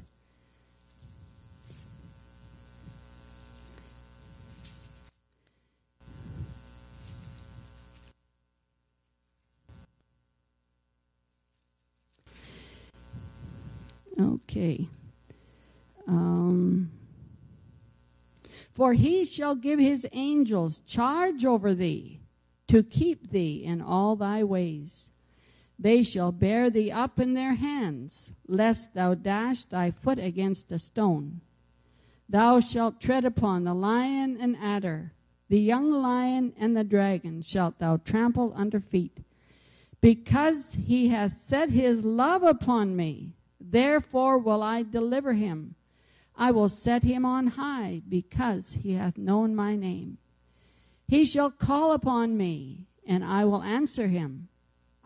Okay. 14.19 14.87
Um, 16.07 16.91
for 18.71 18.93
he 18.93 19.25
shall 19.25 19.55
give 19.55 19.79
his 19.79 20.05
angels 20.11 20.81
charge 20.81 21.45
over 21.45 21.73
thee 21.73 22.19
to 22.67 22.83
keep 22.83 23.31
thee 23.31 23.63
in 23.63 23.81
all 23.81 24.15
thy 24.15 24.43
ways. 24.43 25.09
They 25.77 26.03
shall 26.03 26.31
bear 26.31 26.69
thee 26.69 26.91
up 26.91 27.19
in 27.19 27.33
their 27.33 27.55
hands, 27.55 28.33
lest 28.47 28.93
thou 28.93 29.13
dash 29.13 29.65
thy 29.65 29.91
foot 29.91 30.19
against 30.19 30.71
a 30.71 30.79
stone. 30.79 31.41
Thou 32.29 32.59
shalt 32.59 33.01
tread 33.01 33.25
upon 33.25 33.63
the 33.63 33.73
lion 33.73 34.37
and 34.39 34.57
adder, 34.57 35.13
the 35.49 35.59
young 35.59 35.89
lion 35.91 36.53
and 36.57 36.75
the 36.75 36.83
dragon 36.83 37.41
shalt 37.41 37.77
thou 37.77 37.97
trample 37.97 38.53
under 38.55 38.79
feet. 38.79 39.19
Because 40.01 40.73
he 40.73 41.09
hath 41.09 41.33
set 41.33 41.69
his 41.69 42.03
love 42.03 42.43
upon 42.43 42.95
me, 42.95 43.34
therefore 43.71 44.37
will 44.37 44.61
I 44.61 44.83
deliver 44.83 45.33
him. 45.33 45.75
I 46.35 46.51
will 46.51 46.69
set 46.69 47.03
him 47.03 47.25
on 47.25 47.47
high, 47.47 48.01
because 48.07 48.71
he 48.71 48.93
hath 48.93 49.17
known 49.17 49.55
my 49.55 49.75
name. 49.75 50.17
He 51.07 51.25
shall 51.25 51.51
call 51.51 51.93
upon 51.93 52.35
me, 52.35 52.87
and 53.07 53.23
I 53.23 53.45
will 53.45 53.63
answer 53.63 54.07
him. 54.07 54.49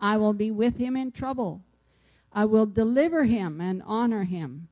I 0.00 0.16
will 0.16 0.32
be 0.32 0.50
with 0.50 0.78
him 0.78 0.96
in 0.96 1.12
trouble. 1.12 1.62
I 2.32 2.46
will 2.46 2.66
deliver 2.66 3.24
him 3.24 3.60
and 3.60 3.82
honor 3.84 4.24
him. 4.24 4.68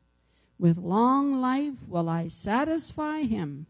With 0.58 0.78
long 0.78 1.40
life 1.40 1.74
will 1.86 2.08
I 2.08 2.28
satisfy 2.28 3.22
him 3.22 3.66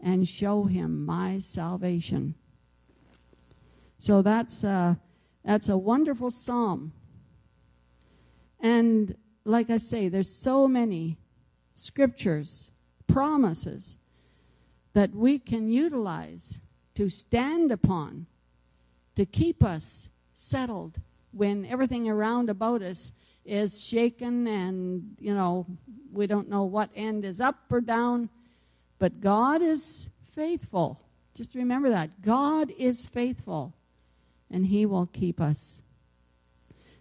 and 0.00 0.26
show 0.26 0.64
him 0.64 1.04
my 1.04 1.38
salvation. 1.38 2.34
So 3.98 4.22
that's 4.22 4.64
a, 4.64 4.98
that's 5.44 5.68
a 5.68 5.78
wonderful 5.78 6.30
psalm. 6.30 6.92
And 8.60 9.16
like 9.44 9.70
I 9.70 9.76
say, 9.76 10.08
there's 10.08 10.30
so 10.30 10.66
many 10.66 11.18
scriptures, 11.74 12.70
promises 13.06 13.96
that 14.94 15.14
we 15.14 15.38
can 15.38 15.70
utilize 15.70 16.60
to 16.94 17.08
stand 17.08 17.72
upon 17.72 18.26
to 19.16 19.26
keep 19.26 19.62
us 19.62 20.08
settled 20.32 20.98
when 21.32 21.66
everything 21.66 22.08
around 22.08 22.48
about 22.48 22.82
us 22.82 23.12
is 23.44 23.84
shaken 23.84 24.46
and, 24.46 25.16
you 25.18 25.34
know, 25.34 25.66
we 26.12 26.26
don't 26.26 26.48
know 26.48 26.64
what 26.64 26.90
end 26.94 27.24
is 27.24 27.40
up 27.40 27.56
or 27.70 27.80
down. 27.80 28.30
But 28.98 29.20
God 29.20 29.60
is 29.60 30.08
faithful. 30.32 31.00
Just 31.34 31.54
remember 31.54 31.90
that. 31.90 32.22
God 32.22 32.72
is 32.78 33.04
faithful 33.04 33.74
and 34.50 34.64
He 34.64 34.86
will 34.86 35.06
keep 35.06 35.40
us. 35.40 35.80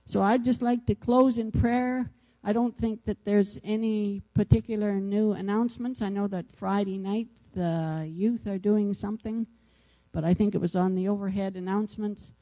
So 0.06 0.22
I'd 0.22 0.44
just 0.44 0.62
like 0.62 0.86
to 0.88 0.96
close 0.96 1.38
in 1.38 1.52
prayer. 1.52 2.10
I 2.44 2.52
don't 2.52 2.78
think 2.78 3.06
that 3.06 3.24
there's 3.24 3.58
any 3.64 4.22
particular 4.34 4.96
new 4.96 5.32
announcements. 5.32 6.02
I 6.02 6.10
know 6.10 6.28
that 6.28 6.52
Friday 6.52 6.98
night 6.98 7.28
the 7.54 8.06
youth 8.12 8.48
are 8.48 8.58
doing 8.58 8.94
something, 8.94 9.48
but 10.12 10.26
I 10.26 10.34
think 10.34 10.54
it 10.54 10.58
was 10.58 10.76
on 10.76 10.96
the 10.96 11.08
overhead 11.08 11.56
announcements. 11.56 12.34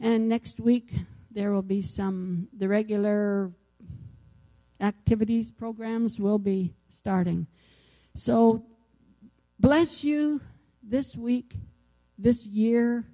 And 0.00 0.28
next 0.28 0.58
week, 0.58 0.90
there 1.30 1.52
will 1.52 1.62
be 1.62 1.82
some, 1.82 2.48
the 2.56 2.66
regular 2.66 3.50
activities 4.80 5.50
programs 5.50 6.18
will 6.18 6.38
be 6.38 6.72
starting. 6.88 7.46
So, 8.16 8.64
bless 9.58 10.02
you 10.02 10.40
this 10.82 11.14
week, 11.14 11.54
this 12.18 12.46
year, 12.46 13.04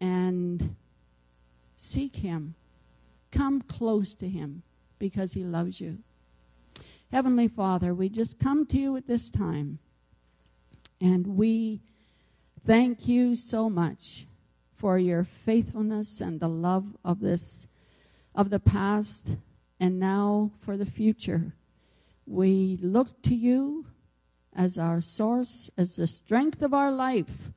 and 0.00 0.76
seek 1.76 2.16
Him. 2.16 2.54
Come 3.30 3.62
close 3.62 4.14
to 4.14 4.28
Him 4.28 4.62
because 4.98 5.32
He 5.32 5.44
loves 5.44 5.80
you. 5.80 5.98
Heavenly 7.12 7.48
Father, 7.48 7.92
we 7.92 8.08
just 8.08 8.38
come 8.38 8.66
to 8.66 8.78
you 8.78 8.96
at 8.96 9.06
this 9.06 9.30
time, 9.30 9.78
and 11.00 11.26
we 11.26 11.80
thank 12.64 13.08
you 13.08 13.34
so 13.34 13.68
much 13.68 14.26
for 14.76 14.98
your 14.98 15.24
faithfulness 15.24 16.20
and 16.20 16.38
the 16.38 16.48
love 16.48 16.96
of 17.04 17.20
this 17.20 17.66
of 18.34 18.50
the 18.50 18.60
past 18.60 19.28
and 19.80 19.98
now 19.98 20.50
for 20.60 20.76
the 20.76 20.86
future. 20.86 21.52
We 22.26 22.78
look 22.80 23.22
to 23.22 23.34
you 23.34 23.86
as 24.54 24.78
our 24.78 25.00
source, 25.00 25.70
as 25.76 25.96
the 25.96 26.06
strength 26.06 26.62
of 26.62 26.72
our 26.72 26.92
life. 26.92 27.50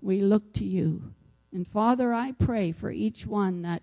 We 0.00 0.20
look 0.20 0.52
to 0.54 0.64
you. 0.64 1.12
And 1.52 1.66
Father, 1.66 2.14
I 2.14 2.32
pray 2.32 2.72
for 2.72 2.90
each 2.90 3.26
one 3.26 3.62
that 3.62 3.82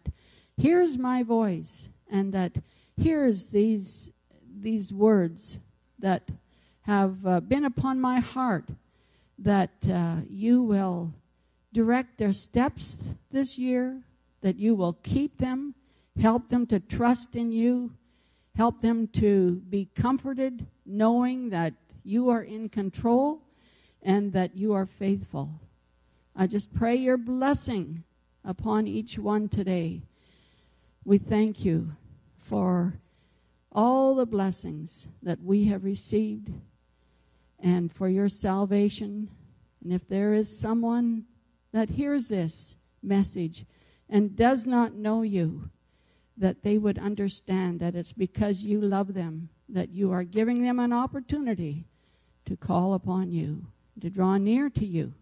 hears 0.57 0.97
my 0.97 1.23
voice 1.23 1.89
and 2.09 2.33
that 2.33 2.57
hears 2.97 3.49
these 3.49 4.11
these 4.59 4.91
words 4.91 5.59
that 5.99 6.29
have 6.81 7.25
uh, 7.25 7.39
been 7.39 7.65
upon 7.65 7.99
my 7.99 8.19
heart 8.19 8.65
that 9.37 9.71
uh, 9.91 10.15
you 10.27 10.61
will 10.61 11.13
direct 11.73 12.17
their 12.17 12.33
steps 12.33 13.11
this 13.31 13.57
year, 13.57 14.01
that 14.41 14.55
you 14.55 14.73
will 14.73 14.93
keep 15.03 15.37
them, 15.37 15.75
help 16.19 16.49
them 16.49 16.65
to 16.65 16.79
trust 16.79 17.35
in 17.35 17.51
you, 17.51 17.91
help 18.55 18.81
them 18.81 19.07
to 19.07 19.61
be 19.69 19.87
comforted 19.95 20.65
knowing 20.85 21.49
that 21.49 21.73
you 22.03 22.29
are 22.29 22.41
in 22.41 22.69
control 22.69 23.41
and 24.01 24.33
that 24.33 24.55
you 24.55 24.73
are 24.73 24.85
faithful. 24.85 25.51
I 26.35 26.47
just 26.47 26.73
pray 26.73 26.95
your 26.95 27.17
blessing 27.17 28.03
upon 28.45 28.87
each 28.87 29.19
one 29.19 29.49
today. 29.49 30.01
We 31.07 31.19
thank 31.19 31.63
you 31.63 31.95
for 32.35 32.99
all 33.71 34.13
the 34.13 34.25
blessings 34.25 35.07
that 35.23 35.41
we 35.41 35.63
have 35.67 35.85
received 35.85 36.51
and 37.61 37.89
for 37.89 38.09
your 38.09 38.27
salvation. 38.27 39.29
And 39.81 39.93
if 39.93 40.05
there 40.09 40.33
is 40.33 40.59
someone 40.59 41.23
that 41.71 41.91
hears 41.91 42.27
this 42.27 42.75
message 43.01 43.65
and 44.09 44.35
does 44.35 44.67
not 44.67 44.95
know 44.95 45.21
you, 45.21 45.69
that 46.35 46.63
they 46.63 46.77
would 46.77 46.99
understand 46.99 47.79
that 47.79 47.95
it's 47.95 48.11
because 48.11 48.65
you 48.65 48.81
love 48.81 49.13
them, 49.13 49.47
that 49.69 49.91
you 49.91 50.11
are 50.11 50.25
giving 50.25 50.61
them 50.61 50.77
an 50.77 50.91
opportunity 50.91 51.85
to 52.43 52.57
call 52.57 52.93
upon 52.93 53.31
you, 53.31 53.65
to 54.01 54.09
draw 54.09 54.35
near 54.35 54.69
to 54.71 54.85
you. 54.85 55.13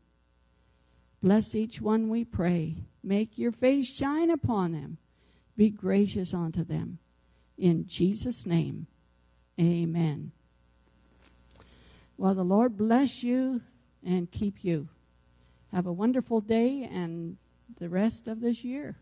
Bless 1.21 1.54
each 1.54 1.80
one, 1.80 2.10
we 2.10 2.26
pray. 2.26 2.78
Make 3.04 3.38
your 3.38 3.52
face 3.52 3.86
shine 3.86 4.32
upon 4.32 4.71
them. 4.71 4.98
Be 5.57 5.69
gracious 5.69 6.33
unto 6.33 6.63
them. 6.63 6.99
In 7.57 7.87
Jesus' 7.87 8.45
name, 8.45 8.87
amen. 9.59 10.31
Well, 12.17 12.33
the 12.33 12.43
Lord 12.43 12.77
bless 12.77 13.23
you 13.23 13.61
and 14.05 14.29
keep 14.29 14.63
you. 14.63 14.89
Have 15.71 15.87
a 15.87 15.93
wonderful 15.93 16.41
day 16.41 16.83
and 16.83 17.37
the 17.79 17.89
rest 17.89 18.27
of 18.27 18.41
this 18.41 18.63
year. 18.63 18.95